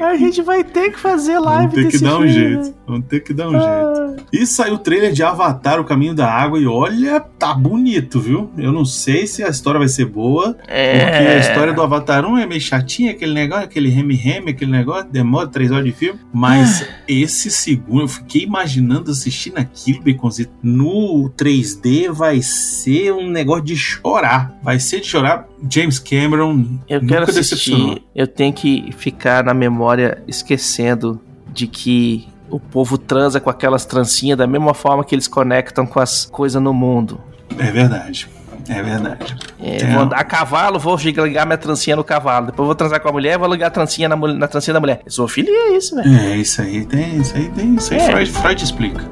A 0.03 0.17
gente 0.17 0.41
vai 0.41 0.63
ter 0.63 0.91
que 0.91 1.00
fazer 1.00 1.34
Vamos 1.34 1.46
live 1.46 1.75
ter 1.75 1.88
que 1.88 2.00
dar 2.00 2.17
um 2.17 2.27
jeito. 2.27 2.74
Vamos 2.88 3.05
ter 3.08 3.20
que 3.22 3.34
dar 3.34 3.48
um 3.50 3.51
jeito. 3.51 4.25
E 4.34 4.46
saiu 4.46 4.75
o 4.75 4.77
trailer 4.77 5.12
de 5.12 5.24
Avatar, 5.24 5.79
O 5.79 5.84
Caminho 5.84 6.13
da 6.13 6.29
Água, 6.31 6.60
e 6.60 6.65
olha, 6.67 7.20
tá 7.20 7.53
bonito, 7.53 8.20
viu? 8.20 8.50
Eu 8.58 8.72
não 8.72 8.86
sei 8.86 9.27
se 9.27 9.43
a 9.43 9.50
história 9.50 9.77
vai 9.79 9.88
ser 9.88 10.05
boa, 10.05 10.53
porque 10.53 10.72
É. 10.72 11.36
a 11.36 11.39
história 11.39 11.74
do 11.74 11.81
Avatar 11.81 12.25
1 12.25 12.38
é 12.38 12.46
meio 12.46 12.62
chatinha, 12.62 13.12
aquele 13.12 13.34
negócio, 13.34 13.65
aquele 13.65 13.89
reme-reme, 13.89 14.51
aquele 14.51 14.72
negócio, 14.72 15.08
demora 15.12 15.48
três 15.48 15.72
horas 15.72 15.86
de 15.86 15.91
filme. 15.91 16.20
Mas 16.34 16.86
esse 17.08 17.50
segundo, 17.51 18.01
eu 18.03 18.08
fiquei 18.08 18.43
imaginando 18.43 19.12
assistindo 19.12 19.58
aquilo, 19.58 20.01
Baconzito, 20.03 20.51
no 20.63 21.29
3D 21.38 22.10
vai 22.12 22.41
ser 22.41 23.12
um 23.13 23.29
negócio 23.29 23.63
de 23.63 23.75
chorar. 23.75 24.58
Vai 24.63 24.79
ser 24.79 25.00
de 25.01 25.08
chorar. 25.08 25.48
James 25.70 26.00
Cameron 26.00 26.65
Eu 26.88 27.01
nunca 27.01 27.25
quero 27.25 27.30
assistir. 27.30 28.03
Eu 28.15 28.27
tenho 28.27 28.53
que 28.53 28.91
ficar 28.98 29.44
na 29.44 29.53
memória 29.53 30.24
esquecendo 30.27 31.20
de 31.51 31.68
que 31.68 32.27
o 32.50 32.60
povo 32.60 32.98
transa 32.98 33.39
com 33.39 33.50
aquelas 33.50 33.86
trancinhas 33.86 34.38
da 34.38 34.48
mesma 34.48 34.74
forma 34.74 35.03
que 35.03 35.15
eles 35.15 35.27
conectam 35.27 35.86
com 35.86 36.00
as 36.00 36.25
coisas 36.25 36.62
no 36.62 36.74
mundo. 36.74 37.20
É 37.58 37.72
verdade. 37.72 38.30
É 38.70 38.82
verdade. 38.82 39.36
É, 39.60 39.82
É. 39.82 39.94
Vou 39.94 40.03
andar 40.03 40.18
a 40.18 40.24
cavalo, 40.24 40.80
vou 40.80 40.96
ligar 40.96 41.46
minha 41.46 41.58
trancinha 41.58 41.96
no 41.96 42.03
cavalo. 42.03 42.48
Depois 42.48 42.65
vou 42.65 42.75
transar 42.75 43.00
com 43.00 43.10
a 43.10 43.12
mulher, 43.12 43.38
vou 43.38 43.51
ligar 43.51 43.68
a 43.68 43.72
trancinha 43.72 44.08
na, 44.08 44.15
na 44.15 44.48
trancinha 44.48 44.74
da 44.74 44.80
mulher. 44.80 45.01
Zoofilia 45.10 45.51
é 45.51 45.77
isso, 45.77 45.96
velho. 45.96 46.13
É, 46.15 46.38
isso 46.38 46.62
aí 46.62 46.86
tem, 46.86 47.18
isso 47.18 47.36
aí 47.36 47.50
tem, 47.50 47.75
isso 47.75 47.94
aí 47.94 48.00
É. 48.00 48.06
Freud, 48.12 48.32
Freud 48.32 48.63
explica. 48.63 49.03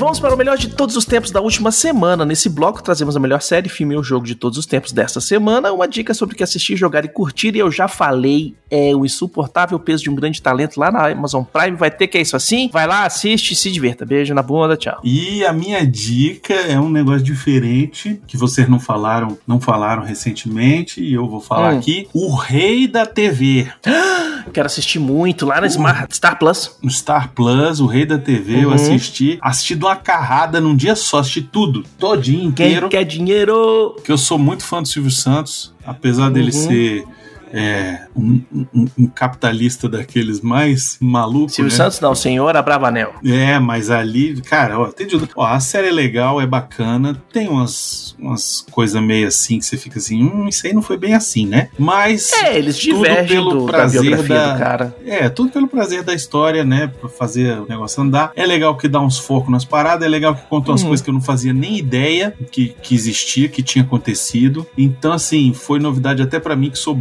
Vamos 0.00 0.18
para 0.18 0.34
o 0.34 0.36
melhor 0.36 0.56
de 0.56 0.68
todos 0.68 0.96
os 0.96 1.04
tempos 1.04 1.30
da 1.30 1.42
última 1.42 1.70
semana. 1.70 2.24
Nesse 2.24 2.48
bloco 2.48 2.82
trazemos 2.82 3.14
a 3.14 3.20
melhor 3.20 3.42
série, 3.42 3.68
filme 3.68 3.94
ou 3.94 4.02
jogo 4.02 4.24
de 4.24 4.34
todos 4.34 4.56
os 4.56 4.64
tempos 4.64 4.92
desta 4.92 5.20
semana. 5.20 5.70
Uma 5.72 5.86
dica 5.86 6.14
sobre 6.14 6.34
o 6.34 6.38
que 6.38 6.42
assistir, 6.42 6.74
jogar 6.74 7.04
e 7.04 7.08
curtir. 7.08 7.54
E 7.54 7.58
eu 7.58 7.70
já 7.70 7.86
falei, 7.86 8.54
é 8.70 8.96
o 8.96 9.04
insuportável 9.04 9.78
peso 9.78 10.02
de 10.02 10.08
um 10.08 10.14
grande 10.14 10.40
talento 10.40 10.80
lá 10.80 10.90
na 10.90 11.08
Amazon 11.10 11.44
Prime. 11.44 11.76
Vai 11.76 11.90
ter 11.90 12.06
que 12.06 12.16
é 12.16 12.22
isso 12.22 12.34
assim. 12.34 12.70
Vai 12.72 12.86
lá, 12.86 13.04
assiste 13.04 13.52
e 13.52 13.54
se 13.56 13.70
divirta. 13.70 14.06
Beijo 14.06 14.32
na 14.32 14.42
bunda, 14.42 14.74
tchau. 14.74 14.98
E 15.04 15.44
a 15.44 15.52
minha 15.52 15.86
dica 15.86 16.54
é 16.54 16.80
um 16.80 16.88
negócio 16.88 17.22
diferente 17.22 18.22
que 18.26 18.38
vocês 18.38 18.66
não 18.70 18.80
falaram, 18.80 19.36
não 19.46 19.60
falaram 19.60 20.02
recentemente 20.02 21.02
e 21.04 21.12
eu 21.12 21.28
vou 21.28 21.40
falar 21.42 21.74
Hum. 21.74 21.78
aqui. 21.78 22.08
O 22.14 22.34
Rei 22.34 22.88
da 22.88 23.04
TV, 23.04 23.68
Quero 24.52 24.66
assistir 24.66 24.98
muito 24.98 25.44
lá 25.46 25.60
na 25.60 25.66
Smart 25.66 26.14
Star 26.14 26.38
Plus. 26.38 26.76
no 26.82 26.90
Star 26.90 27.30
Plus, 27.34 27.80
o 27.80 27.86
Rei 27.86 28.04
da 28.06 28.18
TV, 28.18 28.64
eu 28.64 28.68
Uhum. 28.68 28.74
assisti, 28.74 29.38
assisti 29.40 29.74
de 29.74 29.84
uma 29.84 29.96
carrada 29.96 30.60
num 30.60 30.74
dia 30.76 30.94
só, 30.96 31.18
assisti 31.18 31.42
tudo, 31.42 31.84
todinho 31.98 32.52
Quem 32.52 32.68
inteiro. 32.68 32.88
quer 32.88 33.04
dinheiro? 33.04 33.96
que 34.04 34.10
eu 34.12 34.18
sou 34.18 34.38
muito 34.38 34.64
fã 34.64 34.82
do 34.82 34.88
Silvio 34.88 35.10
Santos, 35.10 35.72
apesar 35.84 36.30
dele 36.30 36.50
Uhum. 36.52 36.66
ser 36.68 37.04
é, 37.52 38.06
um, 38.16 38.40
um- 38.74 38.86
um 38.98 39.06
capitalista 39.06 39.88
daqueles 39.88 40.40
mais 40.40 40.96
malucos. 41.00 41.54
Silvio 41.54 41.70
né? 41.72 41.76
Santos 41.76 42.00
não, 42.00 42.14
senhor 42.14 42.56
Abravanel. 42.56 43.14
É, 43.24 43.58
mas 43.58 43.90
ali, 43.90 44.40
cara, 44.42 44.78
ó, 44.78 44.86
tem 44.86 45.06
de. 45.06 45.20
Ó, 45.36 45.44
a 45.44 45.58
série 45.60 45.88
é 45.88 45.92
legal, 45.92 46.40
é 46.40 46.46
bacana, 46.46 47.20
tem 47.32 47.48
umas, 47.48 48.14
umas 48.18 48.64
coisas 48.70 49.02
meio 49.02 49.26
assim 49.28 49.58
que 49.58 49.64
você 49.64 49.76
fica 49.76 49.98
assim, 49.98 50.22
hum, 50.22 50.48
isso 50.48 50.66
aí 50.66 50.72
não 50.72 50.82
foi 50.82 50.96
bem 50.96 51.14
assim, 51.14 51.46
né? 51.46 51.68
Mas. 51.78 52.32
É, 52.32 52.56
eles 52.56 52.78
Tudo 52.78 52.94
divergem 52.98 53.26
pelo 53.36 53.50
do, 53.50 53.66
da 53.66 53.72
prazer 53.72 54.00
biografia 54.02 54.34
da- 54.36 54.52
do 54.52 54.58
cara. 54.58 54.96
É, 55.04 55.28
tudo 55.28 55.50
pelo 55.50 55.66
prazer 55.68 56.02
da 56.02 56.14
história, 56.14 56.64
né? 56.64 56.86
Pra 57.00 57.08
fazer 57.08 57.58
o 57.58 57.66
negócio 57.68 58.02
andar. 58.02 58.32
É 58.36 58.46
legal 58.46 58.76
que 58.76 58.86
dá 58.88 59.00
uns 59.00 59.18
focos 59.18 59.50
nas 59.50 59.64
paradas, 59.64 60.06
é 60.06 60.08
legal 60.08 60.34
que 60.34 60.42
conta 60.42 60.70
umas 60.70 60.82
Uhum. 60.82 60.88
coisas 60.88 61.02
que 61.04 61.10
eu 61.10 61.14
não 61.14 61.20
fazia 61.20 61.52
nem 61.52 61.76
ideia 61.78 62.34
que, 62.50 62.74
que 62.82 62.94
existia, 62.94 63.48
que 63.48 63.62
tinha 63.62 63.82
acontecido. 63.84 64.66
Então, 64.78 65.12
assim, 65.12 65.52
foi 65.52 65.78
novidade 65.78 66.22
até 66.22 66.38
pra 66.38 66.54
mim 66.54 66.70
que 66.70 66.78
sou 66.78 67.00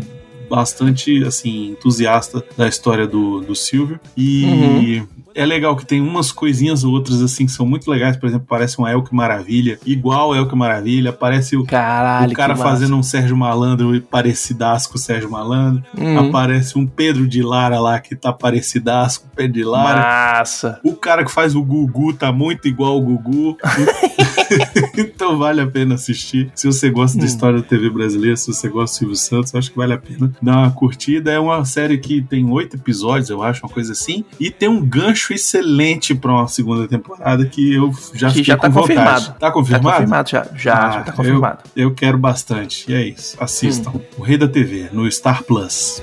bastante, 0.49 1.23
assim, 1.23 1.69
entusiasta 1.71 2.43
da 2.57 2.67
história 2.67 3.07
do, 3.07 3.41
do 3.41 3.55
Silvio. 3.55 3.99
E. 4.17 4.45
Uhum. 4.45 5.07
É 5.35 5.45
legal 5.45 5.75
que 5.75 5.85
tem 5.85 6.01
umas 6.01 6.31
coisinhas 6.31 6.83
ou 6.83 6.91
outras 6.93 7.21
assim 7.21 7.45
que 7.45 7.51
são 7.51 7.65
muito 7.65 7.89
legais. 7.89 8.17
Por 8.17 8.27
exemplo, 8.27 8.45
parece 8.49 8.79
um 8.81 8.87
Elke 8.87 9.13
Maravilha, 9.13 9.79
igual 9.85 10.35
Elke 10.35 10.55
Maravilha. 10.55 11.11
Parece 11.13 11.55
o, 11.57 11.65
Caralho, 11.65 12.31
o 12.31 12.35
cara 12.35 12.55
fazendo 12.55 12.95
um 12.95 13.03
Sérgio 13.03 13.35
Malandro 13.37 13.99
parecidaço 14.01 14.89
com 14.89 14.95
o 14.95 14.99
Sérgio 14.99 15.29
Malandro. 15.29 15.83
Hum, 15.97 16.17
Aparece 16.29 16.77
um 16.77 16.85
Pedro 16.85 17.27
de 17.27 17.41
Lara 17.41 17.79
lá 17.79 17.99
que 17.99 18.15
tá 18.15 18.31
parecidaço 18.33 19.21
com 19.21 19.27
o 19.27 19.31
Pedro 19.35 19.53
de 19.53 19.63
Lara. 19.63 19.99
massa. 20.39 20.79
O 20.83 20.93
cara 20.95 21.23
que 21.23 21.31
faz 21.31 21.55
o 21.55 21.63
Gugu 21.63 22.13
tá 22.13 22.31
muito 22.31 22.67
igual 22.67 22.97
o 22.97 23.01
Gugu. 23.01 23.57
então 24.97 25.37
vale 25.37 25.61
a 25.61 25.67
pena 25.67 25.95
assistir. 25.95 26.51
Se 26.55 26.67
você 26.67 26.89
gosta 26.89 27.17
da 27.17 27.23
Hum. 27.23 27.27
história 27.27 27.59
da 27.59 27.65
TV 27.65 27.89
brasileira, 27.89 28.35
se 28.35 28.47
você 28.47 28.67
gosta 28.67 28.95
do 28.95 28.99
Silvio 28.99 29.15
Santos, 29.15 29.53
acho 29.55 29.71
que 29.71 29.77
vale 29.77 29.93
a 29.93 29.97
pena 29.97 30.31
dar 30.41 30.57
uma 30.57 30.71
curtida. 30.71 31.31
É 31.31 31.39
uma 31.39 31.63
série 31.65 31.97
que 31.97 32.21
tem 32.21 32.49
oito 32.49 32.75
episódios, 32.75 33.29
eu 33.29 33.43
acho, 33.43 33.63
uma 33.65 33.71
coisa 33.71 33.91
assim. 33.91 34.23
E 34.39 34.49
tem 34.49 34.67
um 34.69 34.81
gancho 34.83 35.18
excelente 35.31 36.13
pra 36.15 36.31
uma 36.31 36.47
segunda 36.47 36.87
temporada 36.87 37.45
que 37.45 37.73
eu 37.73 37.91
já 38.13 38.27
Que 38.27 38.35
fiquei 38.35 38.43
já 38.45 38.57
tá 38.57 38.67
com 38.67 38.73
vontade. 38.73 38.95
confirmado. 38.99 39.25
Tá 39.27 39.33
Tá 39.33 39.51
confirmado? 39.51 39.95
confirmado 39.95 40.29
já. 40.29 40.47
Já, 40.55 40.73
Ah, 40.87 40.91
já 40.91 41.01
tá 41.03 41.11
confirmado. 41.11 41.59
Eu, 41.75 41.89
eu 41.89 41.93
quero 41.95 42.17
bastante. 42.17 42.85
E 42.89 42.93
é 42.93 43.01
isso. 43.07 43.35
Assistam. 43.39 43.93
O 44.17 44.21
Rei 44.23 44.37
da 44.37 44.47
TV, 44.47 44.89
no 44.91 45.09
Star 45.11 45.43
Plus. 45.43 46.01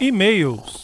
E-mails. 0.00 0.81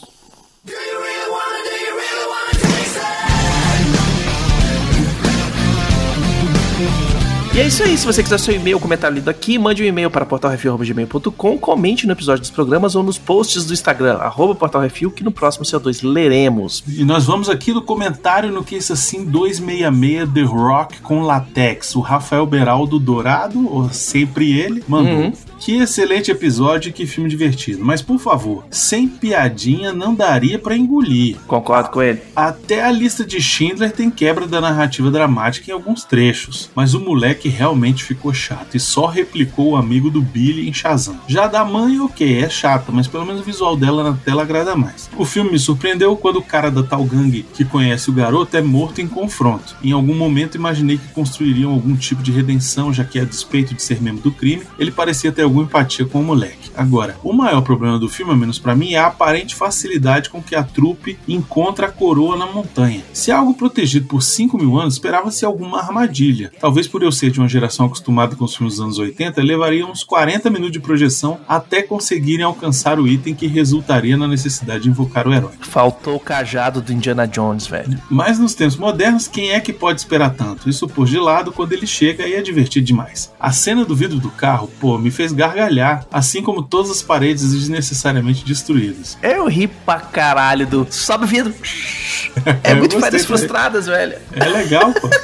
E 7.58 7.60
é 7.60 7.66
isso 7.66 7.82
aí. 7.82 7.98
Se 7.98 8.06
você 8.06 8.22
quiser 8.22 8.38
seu 8.38 8.54
e-mail, 8.54 8.78
comentário 8.78 9.16
lido 9.16 9.28
aqui, 9.28 9.58
mande 9.58 9.82
um 9.82 9.86
e-mail 9.86 10.08
para 10.08 10.24
portalrefil.gmail.com, 10.24 11.58
comente 11.58 12.06
no 12.06 12.12
episódio 12.12 12.40
dos 12.40 12.52
programas 12.52 12.94
ou 12.94 13.02
nos 13.02 13.18
posts 13.18 13.64
do 13.64 13.72
Instagram, 13.72 14.18
arroba 14.18 14.54
portalrefil, 14.54 15.10
que 15.10 15.24
no 15.24 15.32
próximo 15.32 15.64
CO2 15.64 16.08
leremos. 16.08 16.84
E 16.86 17.04
nós 17.04 17.24
vamos 17.24 17.48
aqui 17.50 17.72
no 17.72 17.82
comentário 17.82 18.52
no 18.52 18.62
que 18.62 18.76
isso 18.76 18.92
assim 18.92 19.24
266 19.24 20.30
The 20.32 20.42
Rock 20.42 21.00
com 21.00 21.22
latex. 21.22 21.96
O 21.96 22.00
Rafael 22.00 22.46
Beraldo 22.46 22.96
Dourado, 22.96 23.68
ou 23.68 23.90
sempre 23.90 24.56
ele, 24.56 24.84
mandou. 24.86 25.14
Uhum. 25.14 25.32
Que 25.58 25.78
excelente 25.78 26.30
episódio, 26.30 26.92
que 26.92 27.06
filme 27.06 27.28
divertido. 27.28 27.84
Mas 27.84 28.00
por 28.00 28.18
favor, 28.18 28.64
sem 28.70 29.08
piadinha 29.08 29.92
não 29.92 30.14
daria 30.14 30.58
pra 30.58 30.76
engolir. 30.76 31.36
Concordo 31.46 31.90
com 31.90 32.02
ele. 32.02 32.22
Até 32.34 32.82
a 32.82 32.90
lista 32.90 33.24
de 33.24 33.40
Schindler 33.40 33.92
tem 33.92 34.10
quebra 34.10 34.46
da 34.46 34.60
narrativa 34.60 35.10
dramática 35.10 35.70
em 35.70 35.74
alguns 35.74 36.04
trechos, 36.04 36.70
mas 36.74 36.94
o 36.94 37.00
moleque 37.00 37.48
realmente 37.48 38.04
ficou 38.04 38.32
chato 38.32 38.76
e 38.76 38.80
só 38.80 39.06
replicou 39.06 39.72
o 39.72 39.76
amigo 39.76 40.10
do 40.10 40.22
Billy 40.22 40.68
em 40.68 40.72
Shazam. 40.72 41.18
Já 41.26 41.46
da 41.46 41.64
mãe, 41.64 41.98
ok, 42.00 42.42
é 42.42 42.48
chata, 42.48 42.92
mas 42.92 43.06
pelo 43.06 43.26
menos 43.26 43.40
o 43.40 43.44
visual 43.44 43.76
dela 43.76 44.02
na 44.02 44.16
tela 44.16 44.42
agrada 44.42 44.76
mais. 44.76 45.10
O 45.16 45.24
filme 45.24 45.50
me 45.50 45.58
surpreendeu 45.58 46.16
quando 46.16 46.36
o 46.36 46.42
cara 46.42 46.70
da 46.70 46.82
tal 46.82 47.04
gangue 47.04 47.44
que 47.54 47.64
conhece 47.64 48.10
o 48.10 48.12
garoto 48.12 48.56
é 48.56 48.62
morto 48.62 49.00
em 49.00 49.08
confronto. 49.08 49.76
Em 49.82 49.92
algum 49.92 50.14
momento 50.14 50.56
imaginei 50.56 50.98
que 50.98 51.08
construiriam 51.08 51.72
algum 51.72 51.96
tipo 51.96 52.22
de 52.22 52.30
redenção, 52.30 52.92
já 52.92 53.04
que 53.04 53.18
a 53.18 53.24
despeito 53.24 53.74
de 53.74 53.82
ser 53.82 54.00
membro 54.00 54.22
do 54.22 54.32
crime, 54.32 54.62
ele 54.78 54.90
parecia 54.90 55.32
ter 55.32 55.47
alguma 55.48 55.64
empatia 55.64 56.06
com 56.06 56.20
o 56.20 56.24
moleque. 56.24 56.70
Agora, 56.76 57.16
o 57.24 57.32
maior 57.32 57.62
problema 57.62 57.98
do 57.98 58.08
filme, 58.08 58.30
ao 58.30 58.38
menos 58.38 58.58
pra 58.58 58.76
mim, 58.76 58.92
é 58.92 58.98
a 58.98 59.06
aparente 59.06 59.54
facilidade 59.54 60.30
com 60.30 60.40
que 60.40 60.54
a 60.54 60.62
trupe 60.62 61.18
encontra 61.26 61.88
a 61.88 61.90
coroa 61.90 62.36
na 62.36 62.46
montanha. 62.46 63.02
Se 63.12 63.30
é 63.30 63.34
algo 63.34 63.54
protegido 63.54 64.06
por 64.06 64.22
5 64.22 64.56
mil 64.56 64.78
anos, 64.78 64.94
esperava-se 64.94 65.44
alguma 65.44 65.80
armadilha. 65.80 66.52
Talvez 66.60 66.86
por 66.86 67.02
eu 67.02 67.10
ser 67.10 67.30
de 67.30 67.40
uma 67.40 67.48
geração 67.48 67.86
acostumada 67.86 68.36
com 68.36 68.44
os 68.44 68.54
filmes 68.54 68.74
dos 68.76 68.84
anos 68.84 68.98
80, 68.98 69.42
levaria 69.42 69.84
uns 69.84 70.04
40 70.04 70.48
minutos 70.50 70.72
de 70.72 70.80
projeção 70.80 71.40
até 71.48 71.82
conseguirem 71.82 72.44
alcançar 72.44 73.00
o 73.00 73.08
item 73.08 73.34
que 73.34 73.46
resultaria 73.46 74.16
na 74.16 74.28
necessidade 74.28 74.84
de 74.84 74.88
invocar 74.88 75.26
o 75.26 75.34
herói. 75.34 75.54
Faltou 75.60 76.16
o 76.16 76.20
cajado 76.20 76.80
do 76.80 76.92
Indiana 76.92 77.26
Jones, 77.26 77.66
velho. 77.66 78.00
Mas 78.08 78.38
nos 78.38 78.54
tempos 78.54 78.76
modernos, 78.76 79.26
quem 79.26 79.50
é 79.50 79.60
que 79.60 79.72
pode 79.72 80.00
esperar 80.00 80.30
tanto? 80.30 80.68
Isso 80.68 80.86
por 80.86 81.06
de 81.06 81.18
lado, 81.18 81.50
quando 81.50 81.72
ele 81.72 81.86
chega 81.86 82.26
e 82.26 82.34
é 82.34 82.42
divertido 82.42 82.86
demais. 82.86 83.32
A 83.40 83.50
cena 83.50 83.84
do 83.84 83.96
vidro 83.96 84.18
do 84.18 84.30
carro, 84.30 84.70
pô, 84.80 84.96
me 84.98 85.10
fez 85.10 85.32
gargalhar, 85.38 86.04
assim 86.12 86.42
como 86.42 86.62
todas 86.62 86.90
as 86.90 87.00
paredes 87.00 87.52
desnecessariamente 87.52 88.44
destruídas. 88.44 89.16
Eu 89.22 89.46
ri 89.46 89.68
pra 89.68 90.00
caralho 90.00 90.66
do. 90.66 90.86
Sobe 90.90 91.26
vidro. 91.26 91.54
É 92.64 92.74
muito 92.74 92.98
também. 92.98 93.20
frustradas, 93.20 93.86
velho. 93.86 94.18
É 94.32 94.44
legal, 94.46 94.92
pô. 94.92 95.08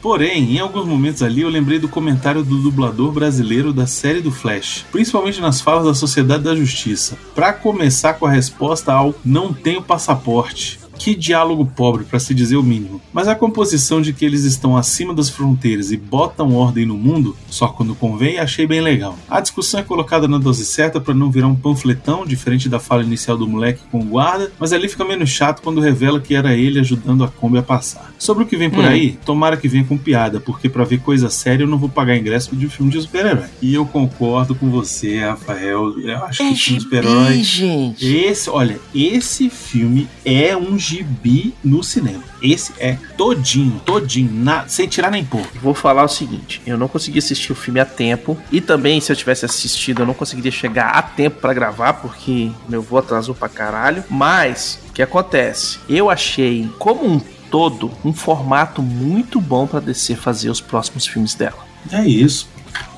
Porém, 0.00 0.56
em 0.56 0.58
alguns 0.60 0.86
momentos 0.86 1.22
ali 1.22 1.42
eu 1.42 1.48
lembrei 1.48 1.78
do 1.78 1.88
comentário 1.88 2.42
do 2.44 2.62
dublador 2.62 3.10
brasileiro 3.10 3.72
da 3.72 3.86
série 3.86 4.20
do 4.20 4.30
Flash, 4.30 4.86
principalmente 4.92 5.40
nas 5.40 5.60
falas 5.60 5.84
da 5.84 5.92
Sociedade 5.94 6.44
da 6.44 6.54
Justiça. 6.54 7.18
Pra 7.34 7.52
começar 7.52 8.14
com 8.14 8.24
a 8.24 8.30
resposta 8.30 8.92
ao 8.92 9.12
não 9.24 9.52
tenho 9.52 9.82
passaporte. 9.82 10.78
Que 10.98 11.14
diálogo 11.14 11.64
pobre, 11.64 12.04
pra 12.04 12.18
se 12.18 12.34
dizer 12.34 12.56
o 12.56 12.62
mínimo. 12.62 13.00
Mas 13.12 13.28
a 13.28 13.34
composição 13.34 14.02
de 14.02 14.12
que 14.12 14.24
eles 14.24 14.44
estão 14.44 14.76
acima 14.76 15.14
das 15.14 15.28
fronteiras 15.30 15.92
e 15.92 15.96
botam 15.96 16.54
ordem 16.54 16.84
no 16.84 16.96
mundo, 16.96 17.36
só 17.48 17.68
quando 17.68 17.94
convém, 17.94 18.38
achei 18.38 18.66
bem 18.66 18.80
legal. 18.80 19.16
A 19.30 19.40
discussão 19.40 19.80
é 19.80 19.82
colocada 19.82 20.26
na 20.26 20.38
dose 20.38 20.64
certa 20.66 21.00
pra 21.00 21.14
não 21.14 21.30
virar 21.30 21.46
um 21.46 21.54
panfletão, 21.54 22.26
diferente 22.26 22.68
da 22.68 22.80
fala 22.80 23.02
inicial 23.02 23.36
do 23.36 23.46
moleque 23.46 23.80
com 23.90 24.00
o 24.00 24.04
guarda, 24.04 24.50
mas 24.58 24.72
ali 24.72 24.88
fica 24.88 25.04
menos 25.04 25.30
chato 25.30 25.62
quando 25.62 25.80
revela 25.80 26.20
que 26.20 26.34
era 26.34 26.54
ele 26.54 26.80
ajudando 26.80 27.22
a 27.24 27.28
Kombi 27.28 27.58
a 27.58 27.62
passar. 27.62 28.12
Sobre 28.18 28.42
o 28.44 28.46
que 28.46 28.56
vem 28.56 28.68
por 28.68 28.84
Hum. 28.84 28.88
aí, 28.88 29.18
tomara 29.24 29.56
que 29.56 29.68
venha 29.68 29.84
com 29.84 29.96
piada, 29.96 30.40
porque 30.40 30.68
pra 30.68 30.84
ver 30.84 30.98
coisa 31.00 31.30
séria 31.30 31.62
eu 31.64 31.68
não 31.68 31.78
vou 31.78 31.88
pagar 31.88 32.16
ingresso 32.16 32.54
de 32.56 32.66
um 32.66 32.70
filme 32.70 32.90
de 32.90 33.00
super-herói. 33.00 33.44
E 33.62 33.74
eu 33.74 33.86
concordo 33.86 34.54
com 34.54 34.68
você, 34.70 35.20
Rafael. 35.20 35.98
Eu 36.00 36.24
acho 36.24 36.38
que 36.38 36.54
filme 36.56 36.78
de 36.78 36.84
super-herói. 36.84 37.42
gente. 37.42 38.06
Esse, 38.06 38.50
olha, 38.50 38.80
esse 38.94 39.48
filme 39.48 40.08
é 40.24 40.56
um 40.56 40.76
gibi 40.88 41.54
no 41.62 41.82
cinema. 41.82 42.22
Esse 42.42 42.72
é 42.78 42.96
todinho, 43.16 43.80
todinho, 43.84 44.30
na- 44.32 44.66
sem 44.68 44.86
tirar 44.88 45.10
nem 45.10 45.24
pôr. 45.24 45.46
Vou 45.62 45.74
falar 45.74 46.04
o 46.04 46.08
seguinte, 46.08 46.62
eu 46.66 46.78
não 46.78 46.88
consegui 46.88 47.18
assistir 47.18 47.52
o 47.52 47.54
filme 47.54 47.80
a 47.80 47.84
tempo 47.84 48.36
e 48.50 48.60
também 48.60 49.00
se 49.00 49.12
eu 49.12 49.16
tivesse 49.16 49.44
assistido 49.44 50.02
eu 50.02 50.06
não 50.06 50.14
conseguiria 50.14 50.50
chegar 50.52 50.88
a 50.90 51.02
tempo 51.02 51.40
pra 51.40 51.52
gravar 51.52 51.94
porque 51.94 52.50
meu 52.68 52.80
voo 52.82 52.98
atrasou 52.98 53.34
pra 53.34 53.48
caralho. 53.48 54.02
Mas 54.08 54.78
o 54.88 54.92
que 54.92 55.02
acontece? 55.02 55.78
Eu 55.88 56.08
achei 56.10 56.68
como 56.78 57.04
um 57.06 57.20
todo 57.50 57.90
um 58.04 58.12
formato 58.12 58.82
muito 58.82 59.40
bom 59.40 59.66
pra 59.66 59.80
DC 59.80 60.14
fazer 60.16 60.50
os 60.50 60.60
próximos 60.60 61.06
filmes 61.06 61.34
dela. 61.34 61.66
É 61.90 62.06
isso. 62.06 62.48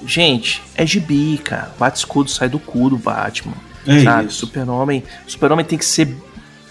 Gente, 0.07 0.63
é 0.75 0.85
gibi, 0.87 1.39
cara. 1.39 1.73
Bate 1.79 1.99
escudo 1.99 2.31
sai 2.31 2.49
do 2.49 2.59
cu 2.59 2.91
do 2.91 2.99
Batman. 2.99 3.55
É 3.87 4.03
sabe? 4.05 4.29
isso. 4.29 4.39
Super-Homem, 4.41 5.03
Super-Homem 5.27 5.65
tem 5.65 5.79
que 5.79 5.85
ser 5.85 6.15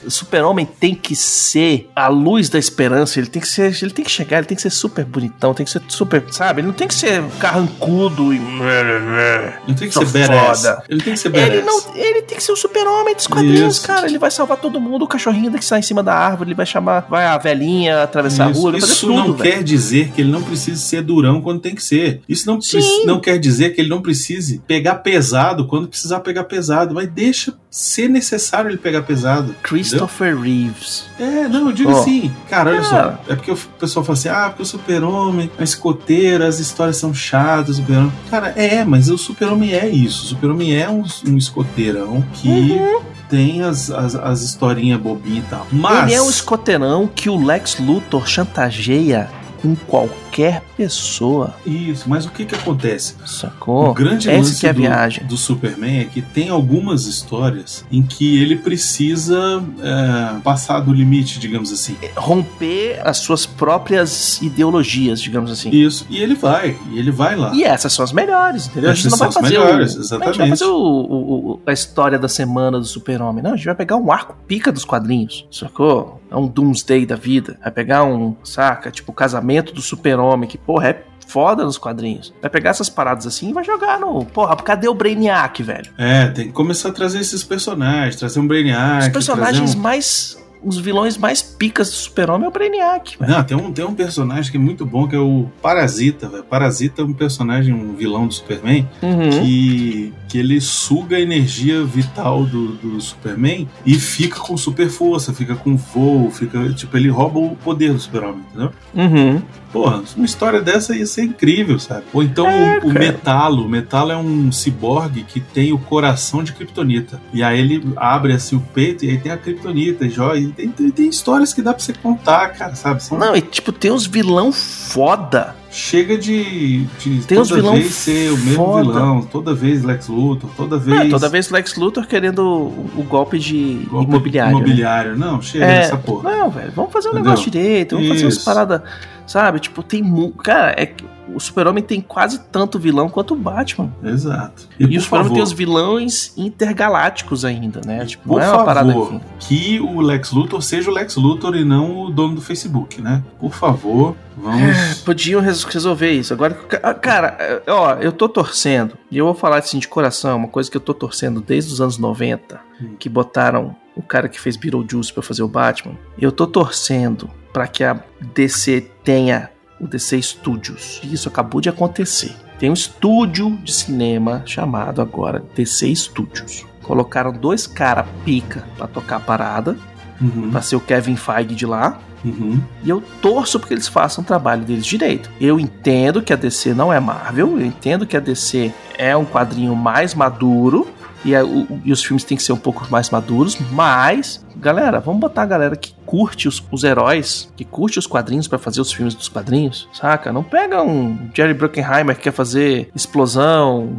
Super-Homem 0.08 0.66
tem 0.80 0.96
que 0.96 1.16
ser 1.16 1.90
a 1.96 2.08
luz 2.08 2.50
da 2.50 2.58
esperança, 2.60 3.20
ele 3.20 3.28
tem 3.28 3.42
que 3.42 3.48
ser, 3.48 3.76
ele 3.82 3.92
tem 3.92 4.06
que 4.06 4.12
chegar, 4.12 4.38
ele 4.38 4.48
tem 4.48 4.56
que 4.56 4.62
ser 4.62 4.70
super 4.70 5.06
bonitão, 5.06 5.54
tem 5.54 5.66
que 5.66 5.72
ser 5.72 5.82
super, 5.88 6.24
sabe? 6.32 6.62
Ele 6.62 6.68
não 6.68 6.74
tem 6.74 6.88
que 6.88 6.94
ser 6.96 7.24
carrancudo 7.40 8.34
e 8.34 8.40
Não 8.40 9.76
tem 9.76 9.88
que 9.88 9.94
Sou 9.94 10.06
ser 10.06 10.28
badass. 10.28 10.62
foda. 10.62 10.84
Ele 10.90 11.02
tem 11.02 11.14
que 11.14 11.20
ser 11.20 11.30
badass. 11.30 11.50
ele 11.50 11.62
não, 11.62 11.96
ele 11.96 12.22
tem 12.22 12.38
que 12.38 12.44
ser 12.44 12.52
o 12.52 12.56
super-homem 12.56 13.16
dos 13.16 13.28
quadrinhos, 13.28 13.78
Isso. 13.78 13.88
cara. 13.88 14.08
Ele 14.08 14.18
vai 14.18 14.32
salvar 14.32 14.58
todo 14.58 14.80
mundo, 14.80 15.04
o 15.06 15.08
cachorrinho 15.08 15.52
que 15.52 15.66
sai 15.66 15.80
em 15.80 15.84
cima 15.84 16.02
da 16.02 16.14
árvore, 16.14 16.50
ele 16.50 16.56
vai 16.56 16.66
chamar, 16.66 17.02
vai 17.10 17.26
a 17.26 17.38
velhinha 17.38 18.04
atravessar 18.04 18.48
a 18.48 18.52
Isso, 18.52 18.62
rua, 18.62 18.72
ele 18.72 18.80
vai 18.80 18.90
Isso 18.90 19.02
fazer 19.08 19.14
tudo, 19.14 19.28
não 19.28 19.34
velho. 19.38 19.52
quer 19.52 19.64
dizer 19.64 20.10
que 20.12 20.22
ele 20.22 20.32
não 20.32 20.42
precise 20.42 20.80
ser 20.82 21.02
durão 21.02 21.42
quando 21.42 21.60
tem 21.60 21.76
que 21.76 21.84
ser. 21.84 22.22
Isso 22.30 22.48
não, 22.48 22.60
não 23.06 23.20
quer 23.20 23.38
dizer 23.38 23.72
que 23.76 23.82
ele 23.82 23.90
não 23.90 24.02
precise 24.02 24.62
pegar 24.68 24.96
pesado 24.96 25.68
quando 25.68 25.88
precisar 25.88 26.20
pegar 26.22 26.44
pesado. 26.46 26.94
Mas 26.94 27.10
deixa 27.10 27.54
ser 27.70 28.08
necessário 28.10 28.70
ele 28.70 28.78
pegar 28.78 29.04
pesado. 29.04 29.56
Christopher 29.62 30.36
Reeves. 30.40 31.06
É, 31.20 31.48
não, 31.48 31.68
eu 31.68 31.72
digo 31.72 31.92
Ó. 31.92 32.00
assim, 32.00 32.32
cara, 32.50 32.72
olha 32.72 32.80
Ah. 32.80 32.84
só. 32.84 33.32
É 33.32 33.36
porque 33.36 33.52
o 33.52 33.58
pessoal 33.80 34.04
fala 34.04 34.18
assim, 34.18 34.30
ah, 34.30 34.46
porque 34.50 34.64
o 34.64 34.66
super-homem, 34.66 35.52
a 35.58 35.64
escoteira, 35.64 36.48
as 36.48 36.60
histórias 36.60 36.98
são 36.98 37.14
chatas, 37.14 37.76
o 37.78 37.82
super-homem. 37.82 38.12
Cara, 38.30 38.50
é, 38.56 38.84
mas 38.84 39.10
o 39.10 39.18
super-homem 39.18 39.74
é 39.74 39.88
isso. 39.88 40.24
O 40.24 40.28
super-homem 40.30 40.76
é 40.76 40.90
um, 40.90 41.04
um 41.28 41.38
escoteirão 41.38 42.26
que 42.34 42.48
Uhum. 42.50 43.02
tem 43.30 43.62
as, 43.62 43.92
as, 43.92 44.16
as 44.16 44.42
historinhas 44.42 45.00
bobinhas 45.00 45.46
e 45.46 45.50
tal. 45.50 45.68
Mas. 45.72 46.04
Ele 46.06 46.14
é 46.16 46.22
um 46.22 46.30
escoteirão 46.30 47.08
que 47.08 47.30
o 47.30 47.44
Lex 47.44 47.78
Luthor 47.80 48.28
chantageia 48.28 49.30
com 49.62 49.76
qualquer 49.76 50.29
qualquer 50.40 50.64
pessoa. 50.78 51.54
Isso, 51.66 52.10
mas 52.10 52.26
o 52.26 52.32
que 52.32 52.46
que 52.46 52.56
acontece? 52.56 53.16
Sacou? 53.26 53.90
o 53.90 53.94
grande 53.94 54.30
Essa 54.30 54.38
lance 54.38 54.66
é 54.66 54.70
a 54.70 54.74
do, 54.74 54.80
viagem. 54.82 55.26
do 55.26 55.38
Superman 55.38 56.00
é 56.00 56.06
que 56.06 56.22
tem 56.22 56.50
algumas 56.50 57.06
histórias 57.06 57.84
em 57.92 58.02
que 58.02 58.42
ele 58.42 58.56
precisa 58.56 59.62
é, 59.82 60.40
passar 60.40 60.80
do 60.80 60.94
limite, 60.94 61.40
digamos 61.40 61.72
assim. 61.72 61.96
Romper 62.16 63.02
as 63.04 63.18
suas 63.18 63.46
próprias 63.46 64.42
ideologias, 64.42 65.22
digamos 65.22 65.52
assim. 65.52 65.70
Isso, 65.72 66.06
e 66.10 66.18
ele 66.18 66.36
vai, 66.36 66.78
e 66.92 67.00
ele 67.00 67.12
vai 67.12 67.36
lá. 67.36 67.54
E 67.54 67.64
essas 67.64 67.92
são 67.94 68.04
as 68.04 68.12
melhores, 68.14 68.68
entendeu? 68.68 68.92
a 68.92 68.94
gente 68.94 69.08
Essas 69.08 69.20
não 69.20 69.28
vai 69.28 69.34
fazer 69.42 69.58
melhores, 69.60 69.96
o, 69.96 70.00
A 70.00 70.02
gente 70.02 70.10
vai 70.10 70.20
exatamente. 70.22 70.50
fazer 70.50 70.66
o- 70.66 70.76
o- 70.78 71.52
o- 71.54 71.60
a 71.66 71.74
história 71.74 72.18
da 72.18 72.28
semana 72.30 72.80
do 72.80 72.86
super-homem. 72.86 73.44
Não, 73.44 73.54
a 73.54 73.56
gente 73.56 73.66
vai 73.66 73.76
pegar 73.76 73.98
um 73.98 74.12
arco 74.12 74.36
pica 74.48 74.72
dos 74.72 74.86
quadrinhos, 74.86 75.46
sacou? 75.52 76.20
É 76.32 76.36
um 76.38 76.48
Doomsday 76.48 77.06
da 77.08 77.16
vida. 77.16 77.58
Vai 77.64 77.72
pegar 77.72 78.04
um, 78.04 78.36
saca? 78.44 78.92
Tipo, 78.92 79.12
o 79.12 79.16
casamento 79.16 79.74
do 79.74 79.82
super-homem, 79.82 80.29
que, 80.48 80.58
porra, 80.58 80.90
é 80.90 81.04
foda 81.28 81.64
nos 81.64 81.78
quadrinhos. 81.78 82.34
Vai 82.42 82.50
pegar 82.50 82.72
essas 82.72 82.90
paradas 82.90 83.28
assim 83.28 83.50
e 83.50 83.54
vai 83.54 83.64
jogar 83.64 84.00
no... 84.00 84.26
Porra, 84.26 84.56
cadê 84.58 84.88
o 84.88 84.94
Brainiac, 84.96 85.62
velho? 85.62 85.92
É, 85.98 86.28
tem 86.28 86.48
que 86.48 86.54
começar 86.54 86.90
a 86.90 86.92
trazer 86.92 87.20
esses 87.20 87.44
personagens, 87.44 88.16
trazer 88.16 88.40
um 88.40 88.48
Brainiac. 88.48 89.04
Os 89.04 89.10
personagens 89.10 89.76
um- 89.76 89.80
mais... 89.80 90.38
Os 90.62 90.78
vilões 90.78 91.18
mais 91.18 91.42
picas 91.42 91.88
do 91.90 91.96
super-homem 91.96 92.44
é 92.44 92.50
o 92.50 92.52
Brainiac, 92.52 93.18
velho. 93.18 93.32
Não, 93.32 93.42
tem 93.46 93.56
um, 93.56 93.72
tem 93.72 93.86
um 93.86 93.94
personagem 93.96 94.52
que 94.52 94.58
é 94.58 94.60
muito 94.60 94.86
bom, 94.86 95.08
que 95.08 95.16
é 95.16 95.18
o 95.18 95.46
Parasita, 95.62 96.28
velho. 96.28 96.44
Parasita 96.44 97.02
é 97.02 97.06
um 97.06 97.14
personagem, 97.14 97.74
um 97.74 97.96
vilão 97.96 98.28
do 98.28 98.34
Superman, 98.34 98.86
Uhum. 99.02 99.30
que, 99.30 100.14
que 100.28 100.38
ele 100.38 100.60
suga 100.60 101.16
a 101.16 101.20
energia 101.22 101.82
vital 101.86 102.44
do, 102.44 102.74
do 102.74 103.00
Superman 103.00 103.70
e 103.86 103.94
fica 103.96 104.38
com 104.42 104.58
super 104.58 104.90
força, 104.90 105.34
fica 105.34 105.56
com 105.56 105.78
voo, 105.78 106.30
fica. 106.30 106.68
Tipo, 106.74 106.98
ele 106.98 107.08
rouba 107.08 107.40
o 107.40 107.56
poder 107.56 107.94
do 107.94 108.00
Super-Homem, 108.00 108.44
entendeu? 108.50 108.72
Uhum. 108.94 109.42
Porra, 109.72 110.02
uma 110.18 110.26
história 110.26 110.62
dessa 110.62 110.96
ia 110.96 111.06
ser 111.06 111.24
incrível, 111.24 111.78
sabe? 111.80 112.04
Ou 112.12 112.24
então 112.24 112.48
É, 112.48 112.80
o, 112.84 112.88
o. 112.88 112.94
Metalo. 112.94 113.66
O 113.66 113.70
Metalo 113.70 114.12
é 114.12 114.18
um 114.18 114.52
ciborgue 114.52 115.24
que 115.24 115.40
tem 115.40 115.72
o 115.74 115.78
coração 115.78 116.44
de 116.44 116.54
Kryptonita. 116.54 117.22
E 117.34 117.44
aí 117.44 117.60
ele 117.60 117.94
abre 117.96 118.34
assim 118.34 118.56
o 118.56 118.60
peito 118.60 119.06
e 119.06 119.10
aí 119.12 119.18
tem 119.18 119.32
a 119.32 119.38
Kryptonita 119.38 120.06
e 120.06 120.10
joia. 120.10 120.40
E 120.40 120.48
tem, 120.48 120.70
tem, 120.70 120.90
tem 120.90 121.08
histórias 121.10 121.54
que 121.54 121.62
dá 121.62 121.74
pra 121.74 121.84
você 121.84 121.94
contar, 121.94 122.50
cara, 122.50 122.76
sabe? 122.76 123.04
São 123.04 123.18
Não, 123.18 123.36
e 123.36 123.42
tipo, 123.42 123.72
tem 123.72 123.92
uns 123.92 124.06
vilão 124.06 124.52
foda. 124.52 125.56
Chega 125.72 126.18
de, 126.18 126.86
de 127.00 127.20
Tem 127.28 127.38
uns 127.38 127.50
toda 127.50 127.62
vilão 127.62 127.76
vez 127.76 127.94
ser 127.94 128.32
o 128.32 128.38
mesmo 128.40 128.56
foda. 128.56 128.84
vilão, 128.92 129.22
toda 129.22 129.54
vez 129.54 129.84
Lex 129.84 130.08
Luthor, 130.08 130.50
toda 130.58 130.80
vez. 130.80 131.02
É, 131.02 131.10
toda 131.10 131.30
vez 131.30 131.50
Lex 131.52 131.76
Luthor 131.76 132.08
querendo 132.08 132.40
o, 132.40 132.90
o 132.98 133.04
golpe 133.04 133.38
de 133.38 133.86
golpe 133.88 134.10
imobiliário. 134.10 134.52
né? 134.54 134.58
imobiliário. 134.58 135.16
Não, 135.16 135.40
chega 135.44 135.66
É, 135.66 135.82
dessa 135.82 135.98
porra. 135.98 136.32
Não, 136.38 136.50
velho, 136.50 136.72
vamos 136.76 136.92
fazer 136.92 137.10
um 137.10 137.12
Entendeu? 137.12 137.32
negócio 137.32 137.52
direito, 137.52 137.96
vamos 137.96 138.10
fazer 138.10 138.26
umas 138.26 138.34
Isso. 138.38 138.46
paradas, 138.46 138.82
sabe? 139.30 139.60
Tipo, 139.60 139.82
tem 139.84 140.02
mu... 140.04 140.32
Cara, 140.32 140.72
é 140.78 140.94
o 141.32 141.40
Super-Homem 141.40 141.84
tem 141.84 142.02
quase 142.02 142.40
tanto 142.52 142.80
vilão 142.80 143.08
quanto 143.08 143.36
o 143.36 143.38
Batman. 143.38 143.94
Exato. 144.04 144.68
E, 144.80 144.88
por 144.88 144.98
o 144.98 145.02
Super-Homem 145.02 145.34
tem 145.34 145.44
os 145.44 145.52
vilões 145.52 146.34
intergalácticos 146.36 147.46
ainda, 147.46 147.82
né? 147.86 148.04
Tipo, 148.06 148.28
Por 148.28 148.40
não 148.40 148.46
é 148.48 148.52
uma 148.52 148.66
parada 148.66 148.92
favor, 148.92 149.16
aqui. 149.16 149.22
que 149.40 149.80
o 149.80 150.02
Lex 150.02 150.32
Luthor 150.32 150.62
seja 150.64 150.90
o 150.90 150.94
Lex 150.94 151.16
Luthor 151.18 151.56
e 151.56 151.64
não 151.64 152.02
o 152.06 152.10
dono 152.10 152.36
do 152.36 152.42
Facebook, 152.42 153.00
né? 153.00 153.24
Por 153.40 153.54
favor, 153.54 154.16
vamos. 154.36 155.02
Podiam 155.06 155.40
res- 155.40 155.64
resolver 155.66 156.12
isso. 156.12 156.34
Agora, 156.34 156.56
ca- 156.56 156.94
cara, 156.96 157.36
é, 157.40 157.62
ó, 157.72 157.94
eu 157.96 158.12
tô 158.12 158.28
torcendo, 158.28 158.96
e 159.12 159.18
eu 159.20 159.26
vou 159.26 159.36
falar 159.36 159.58
assim 159.60 159.78
de 159.78 159.88
coração, 159.88 160.36
uma 160.38 160.48
coisa 160.48 160.70
que 160.72 160.78
eu 160.78 160.82
tô 160.82 160.96
torcendo 160.96 161.42
desde 161.42 161.72
os 161.72 161.80
anos 161.80 161.98
90, 162.00 162.60
Hum. 162.82 162.96
que 162.98 163.08
botaram 163.08 163.76
o 163.96 164.02
cara 164.02 164.28
que 164.30 164.40
fez 164.40 164.56
Beetlejuice 164.58 165.14
pra 165.14 165.22
fazer 165.22 165.44
o 165.44 165.48
Batman. 165.48 165.94
Eu 166.20 166.32
tô 166.32 166.48
torcendo 166.48 167.30
pra 167.54 167.68
que 167.68 167.84
a 167.84 168.00
DC 168.34 168.90
tenha 169.04 169.50
o 169.80 169.88
DC 169.88 170.22
Studios. 170.22 171.00
E 171.04 171.14
isso 171.14 171.30
acabou 171.30 171.62
de 171.62 171.70
acontecer. 171.70 172.36
Tem 172.60 172.70
um 172.70 172.74
estúdio 172.74 173.58
de 173.64 173.74
cinema 173.74 174.44
chamado 174.46 175.02
agora 175.02 175.44
DC 175.56 175.96
Studios. 175.96 176.66
Colocaram 176.84 177.32
dois 177.32 177.66
caras 177.66 178.06
pica 178.26 178.66
pra 178.78 178.88
tocar 178.88 179.18
a 179.18 179.22
parada, 179.22 179.78
Uhum, 180.22 180.52
pra 180.52 180.62
ser 180.62 180.76
o 180.76 180.82
Kevin 180.82 181.16
Feige 181.16 181.56
de 181.56 181.66
lá. 181.66 181.98
uhum. 182.26 182.60
E 182.84 182.90
eu 182.90 183.02
torço 183.22 183.58
porque 183.58 183.74
eles 183.74 183.88
façam 183.88 184.22
o 184.22 184.28
trabalho 184.28 184.66
deles 184.66 184.86
direito. 184.86 185.32
Eu 185.40 185.58
entendo 185.58 186.22
que 186.22 186.34
a 186.34 186.36
DC 186.36 186.74
não 186.74 186.92
é 186.92 187.00
Marvel, 187.00 187.58
eu 187.58 187.66
entendo 187.66 188.06
que 188.06 188.18
a 188.18 188.20
DC 188.20 188.74
é 188.98 189.16
um 189.16 189.24
quadrinho 189.24 189.74
mais 189.78 190.14
maduro. 190.14 190.90
E, 191.26 191.36
a- 191.36 191.44
o- 191.44 191.82
e 191.84 191.92
os 191.92 192.02
filmes 192.04 192.24
têm 192.24 192.38
que 192.38 192.44
ser 192.44 192.54
um 192.54 192.58
pouco 192.58 192.88
mais 192.90 193.10
maduros, 193.10 193.58
mas, 193.72 194.46
galera, 194.56 195.00
vamos 195.02 195.20
botar 195.20 195.42
a 195.44 195.46
galera 195.46 195.76
que 195.76 195.94
curte 196.06 196.48
os, 196.48 196.64
os 196.72 196.84
heróis, 196.84 197.52
que 197.58 197.66
curte 197.66 198.00
os 198.00 198.08
quadrinhos 198.08 198.48
pra 198.48 198.58
fazer 198.58 198.80
os 198.80 198.92
filmes 198.92 199.14
dos 199.14 199.28
quadrinhos, 199.28 199.88
saca? 199.94 200.32
Não 200.32 200.44
pega 200.44 200.82
um 200.82 201.30
Jerry 201.36 201.54
Bruckheimer 201.54 202.16
que 202.16 202.22
quer 202.24 202.32
fazer 202.32 202.90
explosão, 202.96 203.90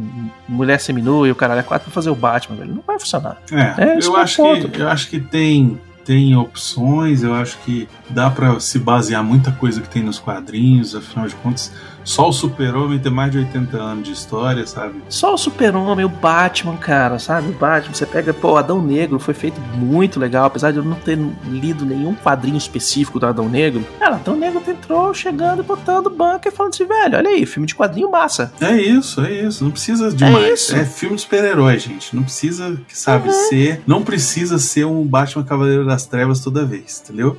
mulher 0.47 0.79
seminua 0.79 1.27
e 1.27 1.31
o 1.31 1.35
caralho 1.35 1.59
é 1.59 1.63
quatro 1.63 1.85
pra 1.85 1.93
fazer 1.93 2.09
o 2.09 2.15
Batman, 2.15 2.55
velho. 2.57 2.75
Não 2.75 2.83
vai 2.85 2.99
funcionar. 2.99 3.37
É, 3.51 3.75
É, 3.77 3.97
eu, 4.01 4.17
é 4.17 4.21
acho 4.21 4.35
que, 4.69 4.81
eu 4.81 4.89
acho 4.89 5.07
que 5.09 5.19
tem, 5.19 5.79
tem 6.03 6.35
opções, 6.35 7.21
eu 7.23 7.33
acho 7.35 7.57
que 7.59 7.87
dá 8.09 8.29
pra 8.31 8.59
se 8.59 8.79
basear 8.79 9.23
muita 9.23 9.51
coisa 9.51 9.79
que 9.79 9.87
tem 9.89 10.01
nos 10.03 10.17
quadrinhos, 10.19 10.95
afinal 10.95 11.27
de 11.27 11.35
contas, 11.35 11.71
só 12.03 12.29
o 12.29 12.33
Super-Homem 12.33 12.99
tem 12.99 13.11
mais 13.11 13.31
de 13.31 13.37
80 13.39 13.77
anos 13.77 14.03
de 14.07 14.11
história, 14.13 14.65
sabe? 14.65 14.95
Só 15.09 15.33
o 15.33 15.37
Super-Homem, 15.37 16.05
o 16.05 16.09
Batman, 16.09 16.75
cara, 16.77 17.19
sabe? 17.19 17.49
O 17.49 17.53
Batman, 17.53 17.93
você 17.93 18.05
pega, 18.05 18.33
pô, 18.33 18.57
Adão 18.57 18.81
Negro 18.81 19.19
foi 19.19 19.33
feito 19.33 19.59
muito 19.75 20.19
legal, 20.19 20.45
apesar 20.45 20.71
de 20.71 20.77
eu 20.77 20.83
não 20.83 20.95
ter 20.95 21.17
lido 21.47 21.85
nenhum 21.85 22.13
quadrinho 22.15 22.57
específico 22.57 23.19
do 23.19 23.25
Adão 23.25 23.47
Negro. 23.47 23.85
Cara, 23.99 24.15
Adão 24.15 24.35
Negro 24.35 24.61
entrou 24.67 25.13
chegando 25.13 25.61
e 25.61 25.65
botando 25.65 26.09
banca 26.09 26.49
e 26.49 26.51
falando 26.51 26.73
assim, 26.73 26.85
velho, 26.85 27.17
olha 27.17 27.29
aí, 27.29 27.45
filme 27.45 27.67
de 27.67 27.75
quadrinho 27.75 28.09
massa. 28.09 28.51
É 28.61 28.75
isso, 28.81 29.21
é 29.21 29.31
isso. 29.31 29.63
Não 29.63 29.71
precisa 29.71 30.11
de 30.11 30.23
É 30.23 30.29
mais. 30.29 30.59
isso. 30.61 30.75
É 30.75 30.85
filme 30.85 31.15
de 31.15 31.21
super-herói, 31.21 31.77
gente. 31.79 32.15
Não 32.15 32.23
precisa, 32.23 32.79
sabe, 32.89 33.27
Uhum. 33.27 33.33
ser. 33.49 33.81
Não 33.85 34.01
precisa 34.03 34.57
ser 34.57 34.85
um 34.85 35.05
Batman 35.05 35.43
Cavaleiro 35.43 35.85
das 35.85 36.05
Trevas 36.05 36.39
toda 36.39 36.65
vez, 36.65 37.01
entendeu? 37.03 37.37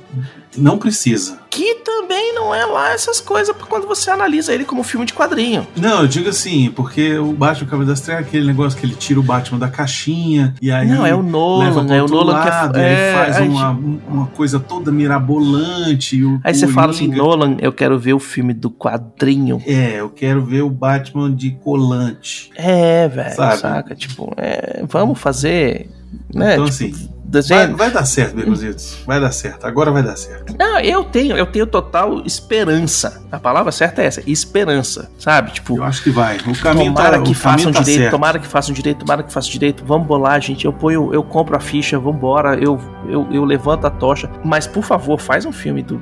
Não 0.57 0.77
precisa. 0.77 1.39
Que 1.53 1.75
também 1.75 2.33
não 2.33 2.53
é 2.53 2.65
lá 2.65 2.91
essas 2.93 3.19
coisas 3.21 3.55
quando 3.69 3.87
você 3.87 4.09
analisa 4.09 4.53
ele 4.53 4.65
como 4.65 4.81
filme 4.83 5.05
de 5.05 5.13
quadrinho. 5.13 5.67
Não, 5.75 6.01
eu 6.01 6.07
digo 6.07 6.29
assim, 6.29 6.71
porque 6.75 7.17
o 7.17 7.31
Batman 7.33 7.65
Cavaleiro 7.67 7.91
das 7.91 8.01
Trevas 8.01 8.25
é 8.25 8.27
aquele 8.27 8.47
negócio 8.47 8.79
que 8.79 8.85
ele 8.85 8.95
tira 8.95 9.19
o 9.19 9.23
Batman 9.23 9.59
da 9.59 9.67
caixinha 9.67 10.55
e 10.61 10.71
aí. 10.71 10.87
não, 10.87 11.05
é 11.05 11.13
o 11.13 11.21
Nolan, 11.21 11.93
é 11.93 12.01
o 12.01 12.07
Nolan 12.07 12.33
lado, 12.33 12.73
que 12.73 12.79
é. 12.79 13.09
é, 13.09 13.13
faz 13.13 13.37
aí- 13.37 13.47
uma, 13.47 13.69
uma 14.07 14.25
coisa 14.27 14.59
toda 14.59 14.91
mirabolante. 14.91 16.21
Aí 16.43 16.53
você 16.53 16.67
fala 16.67 16.91
assim, 16.91 17.07
Nolan, 17.07 17.57
eu 17.59 17.71
quero 17.71 17.97
ver 17.99 18.13
o 18.13 18.19
filme 18.19 18.53
do 18.53 18.69
quadrinho. 18.71 19.61
É, 19.65 19.99
eu 19.99 20.09
quero 20.09 20.43
ver 20.43 20.61
o 20.63 20.69
Batman 20.69 21.33
de 21.33 21.51
colante. 21.51 22.49
É, 22.55 23.07
velho, 23.07 23.35
saca? 23.35 23.95
Tipo, 23.95 24.33
é, 24.37 24.83
vamos 24.87 25.19
fazer. 25.19 25.89
Né? 26.33 26.53
Então, 26.53 26.65
tipo, 26.65 26.85
assim, 26.85 27.09
desenho. 27.33 27.75
vai 27.75 27.91
dar 27.91 28.05
certo, 28.05 28.35
Beconzitos. 28.35 28.97
Vai 29.05 29.19
dar 29.19 29.31
certo. 29.31 29.65
Agora 29.65 29.91
vai 29.91 30.03
dar 30.03 30.15
certo. 30.15 30.55
Não, 30.57 30.79
eu 30.79 31.03
tenho, 31.03 31.35
eu 31.35 31.45
tenho 31.45 31.65
total 31.67 32.21
esperança. 32.25 33.23
A 33.31 33.39
palavra 33.39 33.71
certa 33.71 34.01
é 34.01 34.05
essa, 34.05 34.21
esperança, 34.29 35.09
sabe? 35.17 35.51
Tipo, 35.51 35.77
Eu 35.77 35.83
acho 35.83 36.03
que 36.03 36.09
vai. 36.09 36.37
O 36.37 36.57
caminho 36.57 36.93
tomara 36.93 37.17
tá, 37.17 37.23
que 37.23 37.31
o 37.31 37.35
caminho 37.35 37.35
façam 37.35 37.71
tá 37.71 37.79
direito, 37.79 37.99
certo. 37.99 38.11
tomara 38.11 38.39
que 38.39 38.47
façam 38.47 38.73
direito, 38.73 38.99
tomara 38.99 39.23
que 39.23 39.33
façam 39.33 39.51
direito. 39.51 39.83
Vamos 39.85 40.07
bolar, 40.07 40.41
gente. 40.41 40.65
Eu 40.65 40.73
ponho, 40.73 41.13
eu 41.13 41.23
compro 41.23 41.55
a 41.55 41.59
ficha, 41.59 41.99
vambora, 41.99 42.55
eu, 42.55 42.79
eu, 43.07 43.27
eu 43.31 43.43
levanto 43.43 43.85
a 43.85 43.89
tocha. 43.89 44.29
Mas, 44.43 44.67
por 44.67 44.83
favor, 44.83 45.19
faz 45.19 45.45
um 45.45 45.51
filme 45.51 45.81
do. 45.81 46.01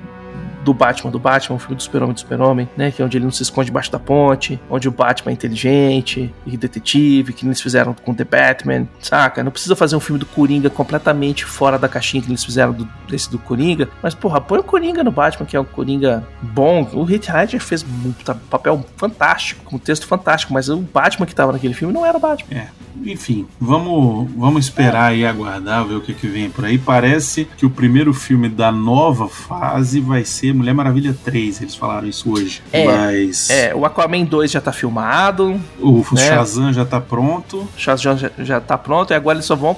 Do 0.64 0.74
Batman, 0.74 1.12
do 1.12 1.20
Batman, 1.20 1.56
um 1.56 1.60
filme 1.60 1.76
do 1.76 1.84
Super-Homem 1.84 2.14
do 2.14 2.20
Super-Homem, 2.20 2.70
né? 2.78 2.92
Que 2.92 3.02
é 3.02 3.06
onde 3.06 3.18
ele 3.18 3.26
não 3.26 3.32
se 3.32 3.44
esconde 3.44 3.66
debaixo 3.66 3.92
da 3.92 4.00
ponte, 4.00 4.60
onde 4.70 4.88
o 4.88 4.92
Batman 4.92 5.32
é 5.32 5.34
inteligente 5.34 6.34
e 6.46 6.56
detetive, 6.58 7.34
que 7.34 7.46
eles 7.46 7.62
fizeram 7.62 7.94
com 7.94 8.14
The 8.14 8.24
Batman, 8.24 8.88
saca? 9.00 9.44
Não 9.44 9.52
precisa 9.52 9.76
fazer 9.76 9.96
um 9.96 10.00
filme 10.00 10.20
do 10.20 10.26
Coringa 10.26 10.70
completamente 10.70 11.46
fora 11.46 11.78
da 11.78 11.88
caixinha 11.88 12.22
que 12.22 12.30
eles 12.30 12.44
fizeram 12.44 12.74
do, 12.74 12.88
desse 13.08 13.30
do 13.30 13.40
Coringa, 13.40 13.90
mas 14.02 14.14
porra, 14.14 14.40
põe 14.40 14.60
o 14.60 14.64
Coringa 14.64 15.04
no 15.04 15.12
Batman, 15.12 15.46
que 15.46 15.56
é 15.56 15.60
um 15.60 15.66
Coringa 15.66 16.26
bom. 16.42 16.88
O 16.94 17.10
Heath 17.10 17.30
Ledger 17.30 17.60
fez 17.60 17.84
um 17.84 18.12
tá- 18.24 18.36
papel 18.50 18.84
fantástico, 18.98 19.76
um 19.76 19.80
texto 19.80 20.06
fantástico, 20.06 20.54
mas 20.54 20.70
o 20.70 20.78
Batman 20.78 21.26
que 21.26 21.36
tava 21.36 21.52
naquele 21.52 21.74
filme 21.74 21.94
não 21.94 22.06
era 22.06 22.18
o 22.18 22.20
Batman. 22.20 22.58
É, 22.58 22.68
enfim, 23.06 23.48
vamos, 23.60 24.30
vamos 24.36 24.66
esperar 24.66 25.16
e 25.16 25.26
aguardar, 25.26 25.86
ver 25.86 25.96
o 25.96 26.02
que, 26.02 26.14
que 26.14 26.28
vem 26.28 26.50
por 26.50 26.66
aí. 26.66 26.78
Parece 26.78 27.46
que 27.58 27.66
o 27.66 27.70
primeiro 27.70 28.14
filme 28.14 28.50
da 28.50 28.72
nova 28.72 29.28
fase 29.28 30.00
vai 30.00 30.24
ser 30.24 30.54
Mulher 30.54 30.74
Maravilha 30.74 31.16
3, 31.24 31.62
eles 31.62 31.76
falaram 31.76 32.08
isso 32.08 32.32
hoje. 32.32 32.62
É, 32.72 32.86
Mas 32.86 33.50
É, 33.50 33.74
o 33.76 33.86
Aquaman 33.86 34.24
2 34.26 34.52
já 34.52 34.62
tá 34.62 34.72
filmado, 34.72 35.60
o 35.80 36.06
né? 36.12 36.28
Shazam 36.28 36.74
já 36.74 36.86
tá 36.86 37.00
pronto. 37.02 37.60
o 37.60 37.70
Shazam 37.78 38.18
já, 38.18 38.32
já 38.40 38.60
tá 38.62 38.78
pronto, 38.78 39.12
e 39.12 39.16
agora 39.16 39.38
eles 39.38 39.46
só 39.46 39.56
vão 39.56 39.76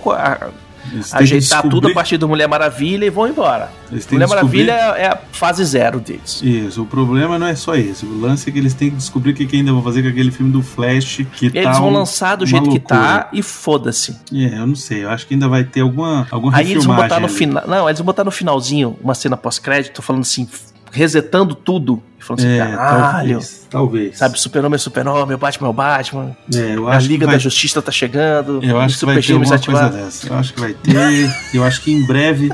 Eles 0.92 1.14
ajeitar 1.14 1.62
tudo 1.62 1.68
a 1.68 1.70
descobrir- 1.72 1.94
partir 1.94 2.18
do 2.18 2.28
Mulher 2.28 2.48
Maravilha 2.48 3.06
e 3.06 3.10
vão 3.10 3.28
embora. 3.28 3.72
Mulher 3.90 4.00
descobrir- 4.00 4.28
Maravilha 4.28 4.72
é 4.98 5.08
a 5.08 5.18
fase 5.32 5.64
zero 5.66 6.00
deles. 6.00 6.42
Isso, 6.44 6.82
o 6.82 6.86
problema 6.86 7.38
não 7.40 7.48
é 7.48 7.56
só 7.56 7.76
esse. 7.76 8.06
O 8.06 8.20
lance 8.20 8.50
é 8.50 8.52
que 8.52 8.60
eles 8.60 8.74
têm 8.74 8.90
que 8.90 8.98
descobrir 8.98 9.32
o 9.32 9.34
que, 9.36 9.46
que 9.46 9.56
ainda 9.56 9.72
vão 9.72 9.82
fazer 9.84 10.02
com 10.04 10.10
aquele 10.10 10.32
filme 10.32 10.52
do 10.52 10.62
Flash 10.62 11.22
que 11.36 11.46
Eles 11.48 11.64
tá 11.64 11.72
vão 11.74 11.90
um- 11.90 11.94
lançar 11.94 12.36
do 12.36 12.46
jeito 12.46 12.70
que 12.70 12.80
tá 12.80 12.96
loucura. 12.96 13.28
e 13.34 13.42
foda-se. 13.42 14.18
É, 14.34 14.58
eu 14.60 14.68
não 14.68 14.76
sei. 14.76 15.04
Eu 15.04 15.10
acho 15.10 15.26
que 15.28 15.34
ainda 15.34 15.48
vai 15.48 15.64
ter 15.64 15.82
alguma, 15.82 16.28
alguma 16.32 16.58
Aí 16.58 16.72
eles 16.72 16.84
vão 16.86 16.96
botar 16.96 17.20
no 17.20 17.30
final. 17.30 17.64
Não, 17.68 17.88
eles 17.88 18.00
vão 18.00 18.06
botar 18.06 18.24
no 18.24 18.32
finalzinho 18.32 18.98
uma 19.02 19.14
cena 19.16 19.38
pós-crédito 19.38 20.02
falando 20.02 20.22
assim. 20.24 20.48
Resetando 20.94 21.54
tudo 21.56 22.02
e 22.20 22.24
falando 22.24 22.40
assim, 22.40 22.50
É, 22.50 22.60
caralho. 22.60 23.30
talvez. 23.34 23.68
Talvez. 23.70 24.18
Sabe, 24.18 24.40
super-homem 24.40 24.76
é 24.76 24.78
super-homem, 24.78 25.36
o 25.36 25.38
Batman 25.38 25.68
é 25.68 25.70
o 25.70 25.74
Batman, 25.74 26.38
É, 26.54 26.76
eu 26.76 26.88
a 26.88 26.96
acho 26.96 27.08
Liga 27.08 27.20
que 27.22 27.26
vai, 27.26 27.36
da 27.36 27.40
Justiça 27.40 27.82
tá 27.82 27.92
chegando, 27.92 28.64
Eu 28.64 28.80
acho 28.80 29.00
que 29.00 29.06
vai 29.06 29.20
ter 29.22 29.34
alguma 29.34 29.60
coisa 29.60 29.90
dessa. 29.90 30.28
Eu 30.28 30.38
acho 30.38 30.54
que 30.54 30.60
vai 30.62 30.74
ter. 30.74 31.30
eu 31.54 31.64
acho 31.64 31.82
que 31.82 31.92
em 31.92 32.06
breve 32.06 32.50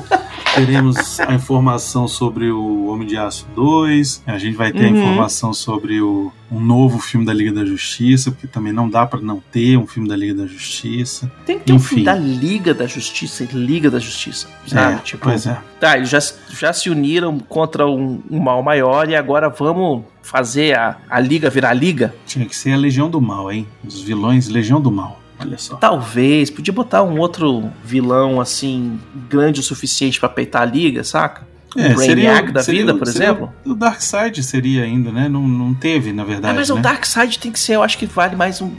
teremos 0.66 1.20
a 1.20 1.34
informação 1.34 2.08
sobre 2.08 2.52
o 2.52 2.88
Homem 2.88 3.08
de 3.08 3.18
Aço 3.18 3.48
2. 3.56 4.24
A 4.28 4.38
gente 4.38 4.56
vai 4.56 4.72
ter 4.72 4.86
a 4.86 4.90
Uhum. 4.90 4.98
informação 4.98 5.54
sobre 5.54 6.02
o, 6.02 6.32
um 6.52 6.60
novo 6.60 7.00
filme 7.00 7.26
da 7.26 7.34
Liga 7.34 7.52
da 7.54 7.66
Justiça, 7.66 8.32
porque 8.32 8.48
também 8.48 8.74
não 8.74 8.90
dá 8.90 9.06
pra 9.06 9.20
não 9.22 9.42
ter 9.52 9.78
um 9.78 9.86
filme 9.88 10.08
da 10.08 10.16
Liga 10.16 10.34
da 10.34 10.46
Justiça. 10.48 11.32
Tem 11.46 11.58
que 11.60 11.66
ter 11.66 11.74
um 11.74 11.76
Enfim. 11.78 11.88
filme 11.88 12.04
da 12.04 12.16
Liga 12.16 12.74
da 12.74 12.86
Justiça 12.88 13.44
e 13.44 13.48
Liga 13.48 13.90
da 13.90 14.00
Justiça, 14.00 14.48
sabe? 14.68 14.96
É, 14.96 14.98
tipo, 15.00 15.24
pois 15.24 15.46
é. 15.46 15.58
Tá, 15.80 15.98
eles 15.98 16.10
já, 16.10 16.20
já 16.60 16.74
se 16.74 16.90
uniram 16.90 17.40
contra 17.40 17.88
um, 17.88 18.22
um 18.30 18.40
mal 18.40 18.62
maior 18.62 19.10
e 19.10 19.16
agora 19.16 19.50
vamos 19.50 20.04
fazer 20.22 20.78
a, 20.78 20.98
a 21.10 21.20
Liga 21.20 21.50
virar 21.50 21.74
Liga? 21.74 22.14
Tinha 22.26 22.46
que 22.46 22.56
ser 22.56 22.74
a 22.74 22.78
Legião 22.78 23.10
do 23.10 23.22
Mal, 23.22 23.52
hein? 23.52 23.68
Os 23.86 24.02
vilões 24.02 24.48
Legião 24.50 24.82
do 24.82 24.92
Mal. 24.92 25.20
Olha 25.40 25.58
só. 25.58 25.76
Talvez, 25.76 26.50
podia 26.50 26.74
botar 26.74 27.04
um 27.04 27.20
outro 27.20 27.72
vilão 27.84 28.42
assim, 28.42 29.00
grande 29.30 29.60
o 29.60 29.64
suficiente 29.64 30.20
pra 30.20 30.30
peitar 30.30 30.64
a 30.64 30.66
Liga, 30.66 31.04
saca? 31.04 31.48
É, 31.78 31.92
o 31.92 31.96
Brainiac 31.96 32.52
da 32.52 32.62
vida, 32.62 32.96
por 32.96 33.08
seria 33.08 33.28
exemplo? 33.30 33.54
O 33.64 33.76
Darkseid 33.76 34.42
seria 34.42 34.84
ainda, 34.84 35.12
né? 35.12 35.30
Não, 35.30 35.48
não 35.48 35.74
teve, 35.74 36.12
na 36.12 36.24
É, 36.24 36.26
verdade. 36.26 36.56
mas 36.58 36.70
né? 36.70 36.76
o 36.76 36.80
Darkseid 36.80 37.38
tem 37.38 37.52
que 37.52 37.60
ser, 37.60 37.76
eu 37.76 37.84
acho 37.84 37.98
que 37.98 38.06
vale 38.06 38.36
mais 38.36 38.62
um. 38.62 38.72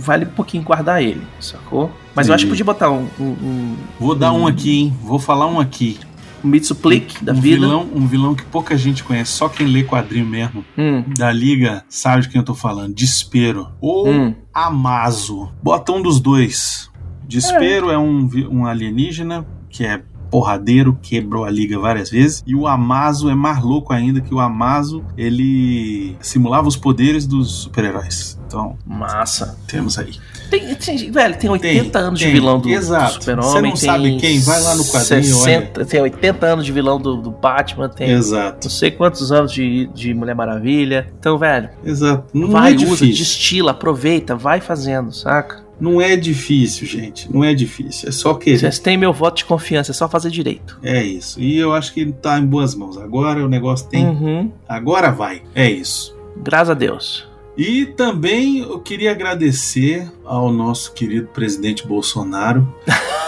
Vale 0.00 0.24
um 0.24 0.28
pouquinho 0.28 0.62
guardar 0.62 1.02
ele, 1.02 1.22
sacou? 1.40 1.90
Mas 2.14 2.28
eu 2.28 2.34
acho 2.34 2.44
que 2.44 2.50
podia 2.50 2.64
botar 2.64 2.90
um, 2.90 3.08
um, 3.18 3.76
Vou 3.98 4.14
dar 4.14 4.32
um 4.32 4.46
aqui, 4.46 4.78
hein? 4.78 4.96
Vou 5.02 5.18
falar 5.18 5.48
um 5.48 5.58
aqui. 5.58 5.98
Um 6.44 6.48
Mitsuplick 6.48 7.24
da 7.24 7.32
um 7.32 7.40
vida. 7.40 7.56
Vilão, 7.66 7.88
um 7.94 8.06
vilão 8.06 8.34
que 8.34 8.44
pouca 8.44 8.76
gente 8.76 9.02
conhece, 9.04 9.32
só 9.32 9.48
quem 9.48 9.66
lê 9.66 9.82
quadrinho 9.84 10.26
mesmo. 10.26 10.64
Hum, 10.76 11.04
da 11.16 11.30
liga 11.32 11.84
sabe 11.88 12.22
de 12.22 12.28
quem 12.28 12.38
eu 12.40 12.44
tô 12.44 12.54
falando. 12.54 12.94
Despero. 12.94 13.68
Ou 13.80 14.08
hum. 14.08 14.34
Amazo. 14.52 15.50
Bota 15.62 15.92
um 15.92 16.02
dos 16.02 16.20
dois. 16.20 16.90
Despero 17.26 17.90
é, 17.90 17.98
um, 17.98 18.26
vi- 18.26 18.46
um 18.46 18.64
alienígena 18.66 19.46
que 19.68 19.84
é 19.84 20.02
porradeiro, 20.30 20.98
quebrou 21.02 21.44
a 21.44 21.50
liga 21.50 21.78
várias 21.78 22.10
vezes. 22.10 22.42
E 22.46 22.54
o 22.54 22.66
Amazo 22.66 23.28
é 23.30 23.34
mais 23.34 23.62
louco 23.62 23.92
ainda, 23.92 24.20
que 24.20 24.34
o 24.34 24.40
Amazo, 24.40 25.04
ele 25.16 26.16
simulava 26.20 26.68
os 26.68 26.76
poderes 26.76 27.26
dos 27.26 27.50
super-heróis. 27.62 28.38
Então, 28.46 28.76
Massa. 28.86 29.58
temos 29.66 29.98
aí. 29.98 30.12
Tem, 30.50 30.74
tem- 30.74 31.10
velho, 31.10 31.36
tem 31.38 31.50
80 31.50 31.90
Tem, 31.90 32.02
anos 32.02 32.18
tem, 32.18 32.28
de 32.28 32.34
vilão 32.34 32.56
do, 32.58 32.62
do 32.62 32.70
exato. 32.70 33.14
Super-Homem. 33.14 33.50
Você 33.52 33.60
não 33.62 33.76
sabe 33.76 34.16
quem, 34.16 34.40
vai 34.40 34.62
lá 34.62 34.74
no 34.74 34.84
quadrinho, 34.86 35.24
60, 35.24 35.84
Tem 35.84 36.00
80 36.00 36.46
anos 36.46 36.64
de 36.64 36.72
vilão 36.72 36.98
do, 36.98 37.16
do 37.18 37.30
Batman, 37.30 37.90
tem 37.90 38.10
Exato. 38.10 38.60
não 38.66 38.70
sei 38.70 38.90
quantos 38.90 39.30
anos 39.30 39.52
de, 39.52 39.86
de 39.94 40.14
Mulher 40.14 40.34
Maravilha. 40.34 41.12
Então, 41.18 41.36
velho, 41.36 41.68
Exato. 41.84 42.24
Não 42.32 42.48
vai, 42.48 42.72
é 42.72 42.76
usa, 42.76 43.04
destila, 43.04 43.72
aproveita, 43.72 44.34
vai 44.34 44.60
fazendo, 44.60 45.12
saca? 45.12 45.67
Não 45.80 46.00
é 46.00 46.16
difícil, 46.16 46.86
gente. 46.86 47.32
Não 47.32 47.44
é 47.44 47.54
difícil. 47.54 48.08
É 48.08 48.12
só 48.12 48.34
querer. 48.34 48.58
Vocês 48.58 48.78
têm 48.78 48.96
meu 48.96 49.12
voto 49.12 49.36
de 49.38 49.44
confiança, 49.44 49.92
é 49.92 49.94
só 49.94 50.08
fazer 50.08 50.30
direito. 50.30 50.78
É 50.82 51.02
isso. 51.02 51.40
E 51.40 51.56
eu 51.56 51.72
acho 51.72 51.94
que 51.94 52.00
ele 52.00 52.12
tá 52.12 52.38
em 52.38 52.44
boas 52.46 52.74
mãos. 52.74 52.98
Agora 52.98 53.44
o 53.44 53.48
negócio 53.48 53.88
tem. 53.88 54.04
Uhum. 54.06 54.50
Agora 54.68 55.10
vai. 55.12 55.42
É 55.54 55.70
isso. 55.70 56.16
Graças 56.36 56.70
a 56.70 56.74
Deus. 56.74 57.26
E 57.56 57.86
também 57.86 58.58
eu 58.58 58.78
queria 58.80 59.10
agradecer 59.10 60.08
ao 60.24 60.52
nosso 60.52 60.92
querido 60.92 61.26
presidente 61.28 61.86
Bolsonaro, 61.86 62.66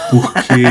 porque. 0.09 0.61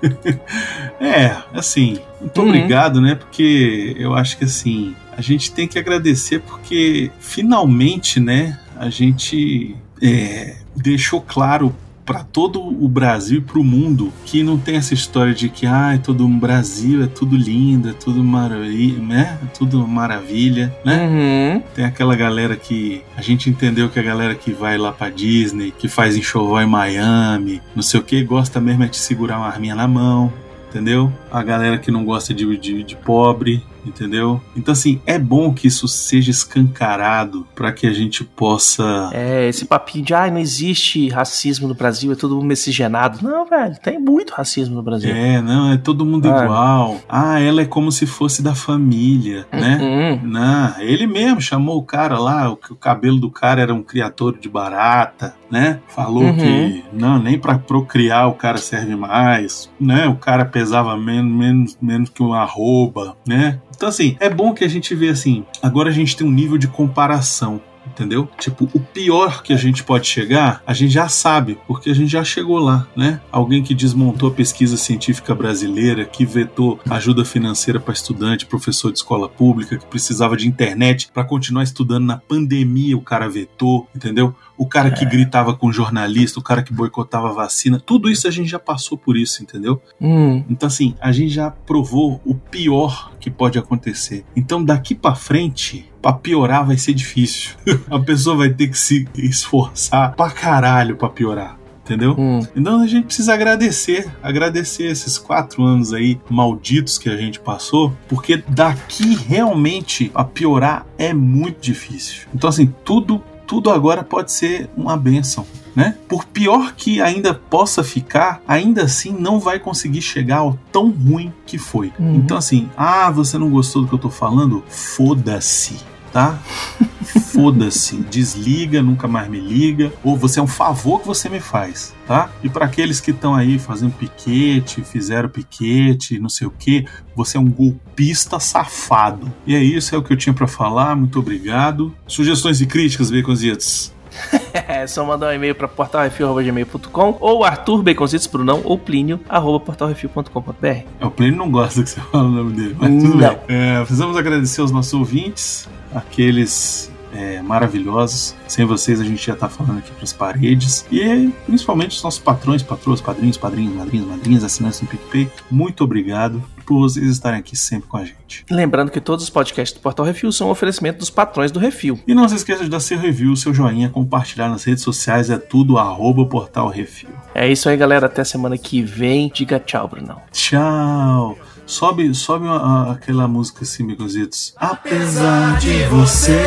é, 1.00 1.36
assim, 1.52 1.98
muito 2.20 2.40
Uhum. 2.40 2.48
obrigado, 2.48 3.00
né? 3.00 3.14
Porque 3.14 3.94
eu 3.98 4.14
acho 4.14 4.38
que 4.38 4.44
assim, 4.44 4.94
a 5.16 5.20
gente 5.20 5.52
tem 5.52 5.66
que 5.66 5.78
agradecer 5.78 6.40
porque 6.40 7.10
finalmente, 7.18 8.20
né, 8.20 8.58
a 8.76 8.88
gente 8.88 9.76
é, 10.02 10.56
deixou 10.76 11.20
claro 11.20 11.74
para 12.10 12.24
todo 12.24 12.60
o 12.60 12.88
Brasil 12.88 13.38
e 13.38 13.40
para 13.40 13.58
o 13.60 13.62
mundo 13.62 14.12
que 14.24 14.42
não 14.42 14.58
tem 14.58 14.74
essa 14.74 14.92
história 14.94 15.32
de 15.32 15.48
que 15.48 15.64
ah, 15.64 15.94
é 15.94 15.98
todo 15.98 16.26
um 16.26 16.38
Brasil 16.40 17.04
é 17.04 17.06
tudo 17.06 17.36
lindo, 17.36 17.88
é 17.88 17.92
tudo 17.92 18.24
maravilha, 18.24 19.00
né? 19.00 19.38
É 19.40 19.46
tudo 19.46 19.86
maravilha, 19.86 20.74
né? 20.84 21.06
Uhum. 21.06 21.62
Tem 21.72 21.84
aquela 21.84 22.16
galera 22.16 22.56
que 22.56 23.04
a 23.16 23.22
gente 23.22 23.48
entendeu 23.48 23.88
que 23.88 24.00
a 24.00 24.02
galera 24.02 24.34
que 24.34 24.50
vai 24.50 24.76
lá 24.76 24.90
pra 24.90 25.08
Disney, 25.08 25.70
que 25.70 25.86
faz 25.86 26.16
enxoval 26.16 26.62
em 26.62 26.66
Miami, 26.66 27.62
não 27.76 27.82
sei 27.82 28.00
o 28.00 28.02
que, 28.02 28.24
gosta 28.24 28.60
mesmo 28.60 28.82
é 28.82 28.88
de 28.88 28.96
segurar 28.96 29.38
uma 29.38 29.46
arminha 29.46 29.76
na 29.76 29.86
mão, 29.86 30.32
entendeu? 30.68 31.12
A 31.30 31.44
galera 31.44 31.78
que 31.78 31.92
não 31.92 32.04
gosta 32.04 32.34
de, 32.34 32.56
de, 32.56 32.82
de 32.82 32.96
pobre, 32.96 33.62
entendeu? 33.84 34.40
Então, 34.56 34.72
assim, 34.72 35.00
é 35.06 35.18
bom 35.18 35.52
que 35.52 35.66
isso 35.68 35.86
seja 35.88 36.30
escancarado 36.30 37.46
para 37.54 37.72
que 37.72 37.86
a 37.86 37.92
gente 37.92 38.24
possa. 38.24 39.10
É, 39.12 39.48
esse 39.48 39.64
papinho 39.64 40.04
de, 40.04 40.14
ai, 40.14 40.30
não 40.30 40.38
existe 40.38 41.08
racismo 41.08 41.68
no 41.68 41.74
Brasil, 41.74 42.12
é 42.12 42.14
todo 42.14 42.34
mundo 42.36 42.46
miscigenado. 42.46 43.18
Não, 43.22 43.46
velho, 43.46 43.76
tem 43.82 43.98
muito 43.98 44.32
racismo 44.32 44.74
no 44.74 44.82
Brasil. 44.82 45.14
É, 45.14 45.40
não, 45.40 45.72
é 45.72 45.76
todo 45.76 46.04
mundo 46.06 46.30
Ah. 46.30 46.44
igual. 46.44 47.00
Ah, 47.08 47.40
ela 47.40 47.62
é 47.62 47.66
como 47.66 47.90
se 47.92 48.06
fosse 48.06 48.42
da 48.42 48.54
família, 48.54 49.46
né? 49.52 49.78
Uhum. 50.22 50.28
Não, 50.30 50.80
ele 50.80 51.06
mesmo 51.06 51.40
chamou 51.40 51.78
o 51.78 51.82
cara 51.82 52.18
lá, 52.18 52.50
o, 52.50 52.58
o 52.70 52.74
cabelo 52.76 53.18
do 53.18 53.30
cara 53.30 53.60
era 53.60 53.74
um 53.74 53.82
criatório 53.82 54.38
de 54.40 54.48
barata, 54.48 55.34
né? 55.50 55.80
Falou 55.88 56.22
Uhum. 56.24 56.36
que 56.36 56.84
não, 56.92 57.18
nem 57.18 57.38
pra 57.38 57.58
procriar 57.58 58.28
o 58.28 58.34
cara 58.34 58.58
serve 58.58 58.94
mais, 58.94 59.70
né? 59.80 60.06
O 60.08 60.14
cara 60.16 60.44
pesava 60.44 60.96
menos, 60.96 61.32
menos, 61.32 61.78
menos 61.80 62.10
que 62.10 62.22
uma 62.22 62.40
arroba, 62.40 63.16
né? 63.26 63.58
Então, 63.80 63.88
assim, 63.88 64.14
é 64.20 64.28
bom 64.28 64.52
que 64.52 64.62
a 64.62 64.68
gente 64.68 64.94
vê 64.94 65.08
assim, 65.08 65.42
agora 65.62 65.88
a 65.88 65.92
gente 65.92 66.14
tem 66.14 66.26
um 66.26 66.30
nível 66.30 66.58
de 66.58 66.68
comparação. 66.68 67.62
Entendeu? 67.86 68.28
Tipo, 68.38 68.68
o 68.74 68.78
pior 68.78 69.42
que 69.42 69.54
a 69.54 69.56
gente 69.56 69.82
pode 69.82 70.06
chegar, 70.06 70.62
a 70.66 70.74
gente 70.74 70.92
já 70.92 71.08
sabe, 71.08 71.58
porque 71.66 71.90
a 71.90 71.94
gente 71.94 72.12
já 72.12 72.22
chegou 72.22 72.58
lá, 72.58 72.86
né? 72.94 73.20
Alguém 73.32 73.62
que 73.62 73.74
desmontou 73.74 74.28
a 74.28 74.32
pesquisa 74.32 74.76
científica 74.76 75.34
brasileira, 75.34 76.04
que 76.04 76.24
vetou 76.26 76.78
ajuda 76.88 77.24
financeira 77.24 77.80
para 77.80 77.94
estudante, 77.94 78.46
professor 78.46 78.92
de 78.92 78.98
escola 78.98 79.28
pública, 79.28 79.78
que 79.78 79.86
precisava 79.86 80.36
de 80.36 80.46
internet 80.46 81.10
para 81.12 81.24
continuar 81.24 81.64
estudando 81.64 82.04
na 82.04 82.18
pandemia, 82.18 82.96
o 82.96 83.02
cara 83.02 83.28
vetou, 83.28 83.88
entendeu? 83.96 84.34
O 84.60 84.66
cara 84.66 84.90
que 84.90 85.06
gritava 85.06 85.54
com 85.54 85.72
jornalista, 85.72 86.38
o 86.38 86.42
cara 86.42 86.62
que 86.62 86.70
boicotava 86.70 87.30
a 87.30 87.32
vacina, 87.32 87.80
tudo 87.80 88.10
isso 88.10 88.28
a 88.28 88.30
gente 88.30 88.50
já 88.50 88.58
passou 88.58 88.98
por 88.98 89.16
isso, 89.16 89.42
entendeu? 89.42 89.80
Hum. 89.98 90.44
Então, 90.50 90.66
assim, 90.66 90.94
a 91.00 91.10
gente 91.12 91.30
já 91.30 91.50
provou 91.50 92.20
o 92.26 92.34
pior 92.34 93.10
que 93.18 93.30
pode 93.30 93.58
acontecer. 93.58 94.22
Então, 94.36 94.62
daqui 94.62 94.94
pra 94.94 95.14
frente, 95.14 95.90
pra 96.02 96.12
piorar 96.12 96.66
vai 96.66 96.76
ser 96.76 96.92
difícil. 96.92 97.52
a 97.90 97.98
pessoa 97.98 98.36
vai 98.36 98.50
ter 98.50 98.68
que 98.68 98.78
se 98.78 99.08
esforçar 99.16 100.14
pra 100.14 100.28
caralho 100.30 100.94
pra 100.94 101.08
piorar. 101.08 101.58
Entendeu? 101.82 102.14
Hum. 102.18 102.40
Então 102.54 102.82
a 102.82 102.86
gente 102.86 103.06
precisa 103.06 103.32
agradecer, 103.32 104.14
agradecer 104.22 104.84
esses 104.84 105.16
quatro 105.16 105.64
anos 105.64 105.94
aí 105.94 106.20
malditos 106.28 106.98
que 106.98 107.08
a 107.08 107.16
gente 107.16 107.40
passou, 107.40 107.96
porque 108.06 108.44
daqui 108.46 109.16
realmente 109.16 110.08
a 110.14 110.22
piorar 110.22 110.86
é 110.98 111.12
muito 111.12 111.60
difícil. 111.60 112.28
Então 112.32 112.48
assim, 112.48 112.72
tudo, 112.84 113.20
tudo 113.50 113.68
agora 113.68 114.04
pode 114.04 114.30
ser 114.30 114.70
uma 114.76 114.96
benção. 114.96 115.44
Né? 115.74 115.96
Por 116.08 116.24
pior 116.24 116.72
que 116.76 117.02
ainda 117.02 117.34
possa 117.34 117.82
ficar, 117.82 118.40
ainda 118.46 118.84
assim 118.84 119.12
não 119.12 119.40
vai 119.40 119.58
conseguir 119.58 120.02
chegar 120.02 120.38
ao 120.38 120.56
tão 120.70 120.88
ruim 120.88 121.32
que 121.44 121.58
foi. 121.58 121.92
Uhum. 121.98 122.14
Então, 122.14 122.36
assim, 122.36 122.68
ah, 122.76 123.10
você 123.10 123.36
não 123.38 123.50
gostou 123.50 123.82
do 123.82 123.88
que 123.88 123.94
eu 123.94 123.98
tô 123.98 124.08
falando? 124.08 124.62
Foda-se, 124.68 125.80
tá? 126.12 126.38
Foda-se, 127.04 127.96
desliga, 127.96 128.82
nunca 128.82 129.08
mais 129.08 129.28
me 129.28 129.40
liga, 129.40 129.92
ou 130.04 130.16
você 130.16 130.38
é 130.38 130.42
um 130.42 130.46
favor 130.46 131.00
que 131.00 131.06
você 131.06 131.28
me 131.28 131.40
faz, 131.40 131.94
tá? 132.06 132.30
E 132.42 132.48
para 132.48 132.66
aqueles 132.66 133.00
que 133.00 133.10
estão 133.10 133.34
aí 133.34 133.58
fazendo 133.58 133.92
piquete, 133.92 134.82
fizeram 134.82 135.28
piquete, 135.28 136.18
não 136.18 136.28
sei 136.28 136.46
o 136.46 136.50
que, 136.50 136.84
você 137.16 137.36
é 137.36 137.40
um 137.40 137.48
golpista 137.48 138.38
safado. 138.38 139.32
E 139.46 139.54
é 139.54 139.62
isso, 139.62 139.94
é 139.94 139.98
o 139.98 140.02
que 140.02 140.12
eu 140.12 140.16
tinha 140.16 140.34
para 140.34 140.46
falar. 140.46 140.94
Muito 140.94 141.18
obrigado. 141.18 141.94
Sugestões 142.06 142.60
e 142.60 142.66
críticas, 142.66 143.10
Baconzitos? 143.10 143.92
É 144.66 144.86
só 144.86 145.04
mandar 145.04 145.28
um 145.28 145.32
e-mail 145.32 145.54
para 145.54 145.68
portalrefil.gmail.com 145.68 147.16
ou 147.20 147.44
Arthur 147.44 147.82
Baconzitos 147.82 148.26
Brunão 148.26 148.60
ou 148.64 148.78
Plínio 148.78 149.20
arroba 149.28 149.60
portalrefil.com.br. 149.60 150.66
É, 150.66 151.06
o 151.06 151.10
Plínio 151.10 151.36
não 151.36 151.50
gosta 151.50 151.82
que 151.82 151.90
você 151.90 152.00
fale 152.00 152.24
o 152.24 152.30
nome 152.30 152.52
dele, 152.52 152.76
mas 152.78 153.02
tudo 153.02 153.16
Não. 153.16 153.28
bem. 153.28 153.38
É, 153.48 153.78
precisamos 153.80 154.16
agradecer 154.16 154.60
aos 154.60 154.70
nossos 154.70 154.92
ouvintes, 154.94 155.68
aqueles 155.94 156.89
é, 157.14 157.40
maravilhosos. 157.42 158.34
Sem 158.48 158.64
vocês 158.64 159.00
a 159.00 159.04
gente 159.04 159.24
já 159.26 159.34
tá 159.36 159.48
falando 159.48 159.78
aqui 159.78 159.90
pras 159.92 160.12
paredes. 160.12 160.84
E 160.90 161.28
principalmente 161.46 161.96
os 161.96 162.02
nossos 162.02 162.20
patrões, 162.20 162.62
patroas, 162.62 163.00
padrinhos, 163.00 163.36
padrinhos, 163.36 163.74
madrinhas, 163.74 164.06
madrinhas, 164.06 164.44
assinantes 164.44 164.80
no 164.80 164.88
PicPay. 164.88 165.30
Muito 165.50 165.82
obrigado 165.84 166.42
por 166.66 166.78
vocês 166.80 167.06
estarem 167.06 167.40
aqui 167.40 167.56
sempre 167.56 167.88
com 167.88 167.96
a 167.96 168.04
gente. 168.04 168.44
Lembrando 168.48 168.90
que 168.92 169.00
todos 169.00 169.24
os 169.24 169.30
podcasts 169.30 169.76
do 169.76 169.82
Portal 169.82 170.06
Refil 170.06 170.30
são 170.30 170.46
um 170.48 170.50
oferecimento 170.50 170.98
dos 170.98 171.10
patrões 171.10 171.50
do 171.50 171.58
Refil. 171.58 171.98
E 172.06 172.14
não 172.14 172.28
se 172.28 172.36
esqueça 172.36 172.62
de 172.62 172.70
dar 172.70 172.78
seu 172.78 172.96
review, 172.98 173.34
seu 173.34 173.52
joinha, 173.52 173.88
compartilhar 173.88 174.48
nas 174.48 174.62
redes 174.62 174.84
sociais, 174.84 175.30
é 175.30 175.38
tudo 175.38 175.78
arroba 175.78 176.24
portal 176.26 176.68
refil. 176.68 177.08
É 177.34 177.50
isso 177.50 177.68
aí, 177.68 177.76
galera. 177.76 178.06
Até 178.06 178.22
semana 178.22 178.56
que 178.56 178.82
vem. 178.82 179.30
Diga 179.34 179.58
tchau, 179.58 179.88
Brunão. 179.88 180.20
Tchau! 180.32 181.36
Sobe, 181.66 182.12
sobe 182.14 182.46
uma- 182.46 182.92
aquela 182.92 183.28
música 183.28 183.62
assim, 183.62 183.86
Baconzitos. 183.86 184.52
Apesar 184.56 185.58
de 185.58 185.84
você, 185.84 186.38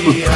dia. 0.00 0.30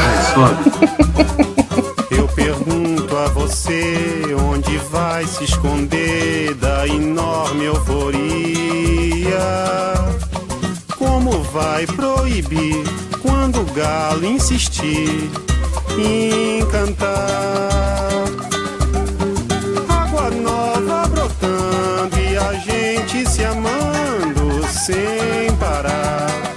Eu 2.10 2.28
pergunto 2.28 3.16
a 3.16 3.28
você 3.28 4.22
onde 4.50 4.76
vai 4.90 5.26
se 5.26 5.44
esconder 5.44 6.54
da 6.54 6.86
enorme 6.86 7.64
euforia. 7.64 8.14
Como 10.96 11.42
vai 11.44 11.86
proibir 11.86 12.84
quando 13.20 13.60
o 13.60 13.72
galo 13.72 14.24
insistir 14.24 15.30
em 15.98 16.64
cantar? 16.66 18.53
sem 24.84 25.56
parar. 25.56 26.53